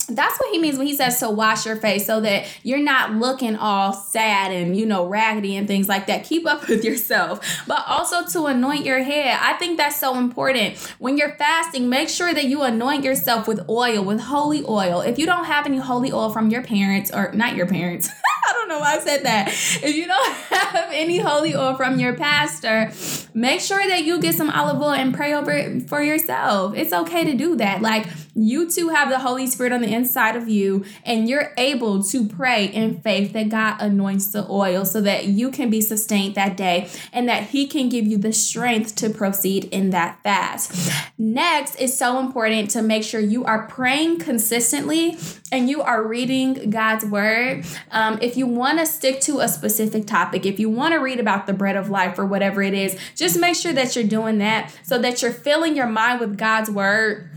that's 0.09 0.39
what 0.39 0.53
he 0.53 0.59
means 0.59 0.79
when 0.79 0.87
he 0.87 0.95
says 0.95 1.19
to 1.21 1.29
wash 1.29 1.67
your 1.67 1.77
face 1.77 2.07
so 2.07 2.21
that 2.21 2.47
you're 2.63 2.83
not 2.83 3.13
looking 3.13 3.57
all 3.57 3.93
sad 3.93 4.53
and 4.53 4.77
you 4.77 4.87
know 4.87 5.07
raggedy 5.07 5.57
and 5.57 5.67
things 5.67 5.89
like 5.89 6.07
that 6.07 6.25
keep 6.25 6.47
up 6.47 6.67
with 6.69 6.85
yourself 6.85 7.65
but 7.67 7.85
also 7.87 8.25
to 8.25 8.47
anoint 8.47 8.85
your 8.85 9.03
head 9.03 9.39
i 9.43 9.53
think 9.55 9.77
that's 9.77 9.99
so 9.99 10.17
important 10.17 10.77
when 10.99 11.17
you're 11.17 11.35
fasting 11.35 11.89
make 11.89 12.09
sure 12.09 12.33
that 12.33 12.45
you 12.45 12.63
anoint 12.63 13.05
yourself 13.05 13.47
with 13.47 13.61
oil 13.69 14.03
with 14.03 14.21
holy 14.21 14.65
oil 14.67 15.01
if 15.01 15.19
you 15.19 15.27
don't 15.27 15.45
have 15.45 15.67
any 15.67 15.79
holy 15.79 16.11
oil 16.11 16.31
from 16.31 16.51
your 16.51 16.63
parents 16.63 17.11
or 17.13 17.33
not 17.33 17.55
your 17.55 17.67
parents 17.67 18.09
I 18.49 18.53
don't 18.53 18.69
know 18.69 18.81
why 18.81 18.95
I 18.95 19.01
said 19.01 19.25
that. 19.25 19.49
If 19.49 19.95
you 19.95 20.07
don't 20.07 20.33
have 20.51 20.89
any 20.93 21.19
holy 21.19 21.55
oil 21.55 21.75
from 21.75 21.99
your 21.99 22.15
pastor, 22.15 22.91
make 23.35 23.61
sure 23.61 23.87
that 23.87 24.05
you 24.05 24.21
get 24.21 24.35
some 24.35 24.49
olive 24.49 24.81
oil 24.81 24.93
and 24.93 25.15
pray 25.15 25.35
over 25.35 25.51
it 25.51 25.89
for 25.89 26.03
yourself. 26.03 26.75
It's 26.75 26.93
okay 26.93 27.25
to 27.25 27.35
do 27.35 27.57
that. 27.57 27.83
Like 27.83 28.07
you 28.39 28.71
too 28.71 28.91
have 28.91 29.09
the 29.11 29.19
Holy 29.19 29.47
Spirit 29.47 29.73
on 29.73 29.81
the 29.81 29.93
inside 29.93 30.37
of 30.37 30.49
you, 30.49 30.85
and 31.05 31.29
you're 31.29 31.53
able 31.57 32.03
to 32.05 32.27
pray 32.27 32.67
in 32.67 33.01
faith 33.01 33.33
that 33.33 33.49
God 33.49 33.77
anoints 33.81 34.33
the 34.33 34.47
oil 34.49 34.85
so 34.85 35.01
that 35.01 35.27
you 35.27 35.51
can 35.51 35.71
be 35.71 35.81
sustained 35.81 36.35
that 36.37 36.57
day 36.57 36.89
and 37.13 37.29
that 37.29 37.49
He 37.49 37.67
can 37.67 37.89
give 37.89 38.07
you 38.07 38.19
the 38.19 38.33
strength 38.33 38.95
to 38.97 39.11
proceed 39.11 39.65
in 39.67 39.91
that 39.91 40.23
fast. 40.23 40.93
Next, 41.19 41.75
it's 41.81 41.97
so 41.97 42.19
important 42.19 42.71
to 42.71 42.83
make 42.83 43.03
sure 43.03 43.21
you 43.21 43.45
are 43.45 43.67
praying 43.67 44.21
consistently 44.21 45.17
and 45.51 45.69
you 45.69 45.83
are 45.83 46.07
reading 46.07 46.71
God's 46.71 47.05
word. 47.05 47.65
Um, 47.91 48.19
if 48.23 48.37
you 48.37 48.47
want 48.47 48.79
to 48.79 48.87
stick 48.87 49.21
to 49.23 49.41
a 49.41 49.49
specific 49.49 50.07
topic, 50.07 50.47
if 50.47 50.61
you 50.61 50.69
want 50.69 50.93
to 50.93 50.99
read 50.99 51.19
about 51.19 51.47
the 51.47 51.53
bread 51.53 51.77
of 51.77 51.91
life 51.91 52.19
or 52.19 52.27
whatever 52.27 52.63
it 52.63 52.75
is, 52.75 52.99
just 53.17 53.39
make 53.39 53.57
sure 53.57 53.73
that 53.73 53.97
you're 53.97 54.05
doing 54.05 54.39
that 54.39 54.73
so 54.83 54.99
that 54.99 55.23
you're 55.23 55.33
filling 55.33 55.75
your 55.75 55.87
mind 55.87 56.21
with 56.21 56.37
God's 56.39 56.71
word 56.71 57.31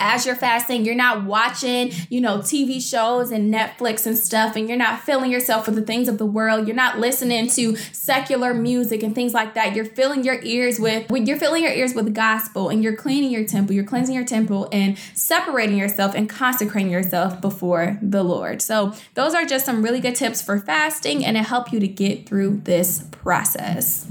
as 0.00 0.26
you're 0.26 0.34
fasting, 0.34 0.84
you're 0.84 0.94
not 0.94 1.24
watching, 1.24 1.92
you 2.08 2.20
know, 2.20 2.38
TV 2.38 2.80
shows 2.80 3.30
and 3.30 3.52
Netflix 3.52 4.06
and 4.06 4.16
stuff, 4.16 4.56
and 4.56 4.68
you're 4.68 4.78
not 4.78 5.00
filling 5.00 5.30
yourself 5.30 5.66
with 5.66 5.74
the 5.74 5.82
things 5.82 6.08
of 6.08 6.18
the 6.18 6.26
world. 6.26 6.66
You're 6.66 6.76
not 6.76 6.98
listening 6.98 7.48
to 7.50 7.76
secular 7.76 8.54
music 8.54 9.02
and 9.02 9.14
things 9.14 9.34
like 9.34 9.54
that. 9.54 9.74
You're 9.74 9.84
filling 9.84 10.24
your 10.24 10.40
ears 10.42 10.78
with, 10.78 11.10
you're 11.10 11.36
filling 11.36 11.62
your 11.62 11.72
ears 11.72 11.94
with 11.94 12.14
gospel 12.14 12.68
and 12.68 12.82
you're 12.82 12.96
cleaning 12.96 13.30
your 13.30 13.46
temple, 13.46 13.74
you're 13.74 13.84
cleansing 13.84 14.14
your 14.14 14.24
temple 14.24 14.68
and 14.72 14.98
separating 15.14 15.76
yourself 15.76 16.14
and 16.14 16.28
consecrating 16.28 16.92
yourself 16.92 17.40
before 17.40 17.98
the 18.02 18.22
Lord. 18.22 18.62
So, 18.62 18.94
those 19.14 19.34
are 19.34 19.44
just 19.44 19.66
some 19.66 19.82
really 19.82 20.00
good 20.00 20.14
tips 20.14 20.42
for 20.42 20.58
fasting 20.58 21.24
and 21.24 21.36
it 21.36 21.44
help 21.44 21.72
you 21.72 21.80
to 21.80 21.88
get 21.88 22.26
through 22.26 22.60
this 22.64 23.04
process. 23.10 24.06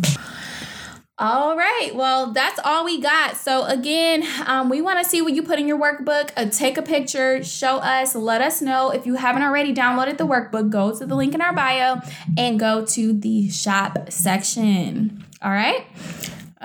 All 1.19 1.55
right. 1.55 1.91
Well, 1.93 2.33
that's 2.33 2.59
all 2.63 2.85
we 2.85 2.99
got. 2.99 3.37
So, 3.37 3.65
again, 3.65 4.23
um, 4.47 4.67
we 4.67 4.81
want 4.81 4.97
to 5.03 5.05
see 5.07 5.21
what 5.21 5.33
you 5.33 5.43
put 5.43 5.59
in 5.59 5.67
your 5.67 5.77
workbook. 5.77 6.31
Uh, 6.35 6.45
take 6.49 6.75
a 6.75 6.81
picture, 6.81 7.43
show 7.43 7.77
us, 7.77 8.15
let 8.15 8.41
us 8.41 8.63
know. 8.63 8.89
If 8.89 9.05
you 9.05 9.13
haven't 9.15 9.43
already 9.43 9.75
downloaded 9.75 10.17
the 10.17 10.25
workbook, 10.25 10.71
go 10.71 10.97
to 10.97 11.05
the 11.05 11.15
link 11.15 11.35
in 11.35 11.41
our 11.41 11.53
bio 11.53 12.01
and 12.35 12.59
go 12.59 12.83
to 12.87 13.13
the 13.13 13.47
shop 13.49 14.11
section. 14.11 15.23
All 15.43 15.51
right. 15.51 15.85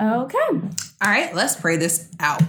Okay. 0.01 0.37
All 0.39 0.61
right. 1.03 1.33
Let's 1.35 1.55
pray 1.55 1.77
this 1.77 2.09
out. 2.19 2.41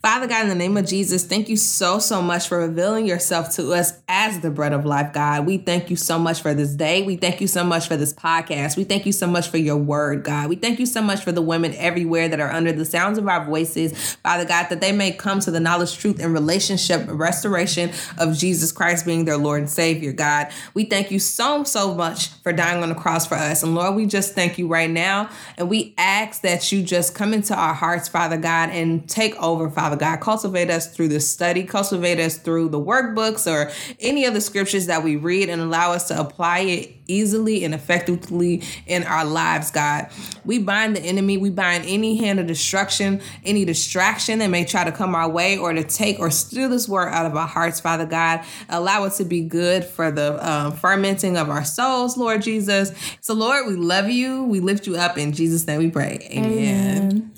Father 0.00 0.28
God, 0.28 0.42
in 0.42 0.48
the 0.48 0.54
name 0.54 0.76
of 0.76 0.86
Jesus, 0.86 1.26
thank 1.26 1.48
you 1.48 1.56
so, 1.56 1.98
so 1.98 2.22
much 2.22 2.46
for 2.46 2.58
revealing 2.58 3.04
yourself 3.04 3.50
to 3.56 3.72
us 3.72 3.94
as 4.06 4.38
the 4.38 4.50
bread 4.50 4.72
of 4.72 4.86
life, 4.86 5.12
God. 5.12 5.44
We 5.44 5.58
thank 5.58 5.90
you 5.90 5.96
so 5.96 6.20
much 6.20 6.40
for 6.40 6.54
this 6.54 6.72
day. 6.74 7.02
We 7.02 7.16
thank 7.16 7.40
you 7.40 7.48
so 7.48 7.64
much 7.64 7.88
for 7.88 7.96
this 7.96 8.14
podcast. 8.14 8.76
We 8.76 8.84
thank 8.84 9.06
you 9.06 9.12
so 9.12 9.26
much 9.26 9.48
for 9.48 9.56
your 9.56 9.76
word, 9.76 10.22
God. 10.22 10.50
We 10.50 10.54
thank 10.54 10.78
you 10.78 10.86
so 10.86 11.02
much 11.02 11.24
for 11.24 11.32
the 11.32 11.42
women 11.42 11.74
everywhere 11.74 12.28
that 12.28 12.38
are 12.38 12.52
under 12.52 12.70
the 12.70 12.84
sounds 12.84 13.18
of 13.18 13.26
our 13.26 13.44
voices, 13.44 14.14
Father 14.16 14.44
God, 14.44 14.68
that 14.68 14.80
they 14.80 14.92
may 14.92 15.10
come 15.10 15.40
to 15.40 15.50
the 15.50 15.58
knowledge, 15.58 15.98
truth, 15.98 16.20
and 16.20 16.32
relationship 16.32 17.04
restoration 17.08 17.90
of 18.18 18.38
Jesus 18.38 18.70
Christ 18.70 19.04
being 19.04 19.24
their 19.24 19.36
Lord 19.36 19.62
and 19.62 19.70
Savior, 19.70 20.12
God. 20.12 20.46
We 20.74 20.84
thank 20.84 21.10
you 21.10 21.18
so, 21.18 21.64
so 21.64 21.92
much 21.92 22.28
for 22.28 22.52
dying 22.52 22.84
on 22.84 22.88
the 22.88 22.94
cross 22.94 23.26
for 23.26 23.34
us. 23.34 23.64
And 23.64 23.74
Lord, 23.74 23.96
we 23.96 24.06
just 24.06 24.36
thank 24.36 24.58
you 24.58 24.68
right 24.68 24.90
now. 24.90 25.28
And 25.56 25.68
we 25.68 25.94
ask 25.98 26.42
that 26.42 26.70
you 26.70 26.84
just 26.84 27.16
come 27.16 27.34
into 27.34 27.52
our 27.52 27.74
hearts, 27.74 28.06
Father 28.06 28.36
God, 28.36 28.70
and 28.70 29.08
take 29.08 29.34
over, 29.42 29.68
Father 29.68 29.97
God. 29.98 30.20
Cultivate 30.20 30.70
us 30.70 30.94
through 30.94 31.08
the 31.08 31.20
study, 31.20 31.64
cultivate 31.64 32.18
us 32.20 32.36
through 32.38 32.68
the 32.68 32.80
workbooks 32.80 33.50
or 33.50 33.72
any 34.00 34.24
of 34.24 34.34
the 34.34 34.40
scriptures 34.40 34.86
that 34.86 35.02
we 35.02 35.16
read, 35.16 35.48
and 35.48 35.60
allow 35.60 35.92
us 35.92 36.08
to 36.08 36.18
apply 36.18 36.60
it 36.60 36.94
easily 37.08 37.64
and 37.64 37.74
effectively 37.74 38.62
in 38.86 39.02
our 39.04 39.24
lives, 39.24 39.70
God. 39.70 40.08
We 40.44 40.58
bind 40.58 40.94
the 40.94 41.00
enemy, 41.00 41.38
we 41.38 41.50
bind 41.50 41.84
any 41.86 42.16
hand 42.16 42.38
of 42.38 42.46
destruction, 42.46 43.20
any 43.44 43.64
distraction 43.64 44.38
that 44.40 44.48
may 44.48 44.64
try 44.64 44.84
to 44.84 44.92
come 44.92 45.14
our 45.14 45.28
way 45.28 45.56
or 45.58 45.72
to 45.72 45.82
take 45.82 46.18
or 46.20 46.30
steal 46.30 46.68
this 46.68 46.88
word 46.88 47.08
out 47.08 47.26
of 47.26 47.34
our 47.34 47.46
hearts, 47.46 47.80
Father 47.80 48.06
God. 48.06 48.44
Allow 48.68 49.04
it 49.04 49.14
to 49.14 49.24
be 49.24 49.40
good 49.40 49.84
for 49.84 50.10
the 50.10 50.46
um, 50.48 50.72
fermenting 50.72 51.36
of 51.36 51.48
our 51.48 51.64
souls, 51.64 52.16
Lord 52.16 52.42
Jesus. 52.42 52.92
So, 53.20 53.34
Lord, 53.34 53.66
we 53.66 53.74
love 53.74 54.08
you. 54.10 54.44
We 54.44 54.60
lift 54.60 54.86
you 54.86 54.96
up. 54.96 55.18
In 55.18 55.32
Jesus' 55.32 55.66
name 55.66 55.78
we 55.78 55.90
pray. 55.90 56.28
Amen. 56.30 56.98
Amen. 56.98 57.32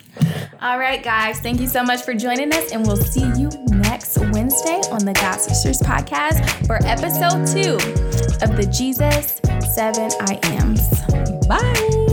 All 0.61 0.79
right, 0.79 1.03
guys. 1.03 1.41
Thank 1.41 1.61
you 1.61 1.69
so 1.69 1.83
much 1.83 2.03
for 2.03 2.15
joining 2.15 2.53
us, 2.53 2.73
and 2.73 2.87
we'll 2.87 2.97
see 2.97 3.27
you 3.39 3.49
next 3.69 4.19
Wednesday 4.19 4.81
on 4.91 5.05
the 5.05 5.15
God 5.15 5.41
Sisters 5.41 5.79
podcast 5.79 6.67
for 6.67 6.79
episode 6.87 7.47
two 7.47 7.75
of 8.45 8.57
the 8.57 8.67
Jesus 8.71 9.41
7 9.75 10.11
I 10.21 10.39
Ams. 10.45 11.47
Bye. 11.47 12.10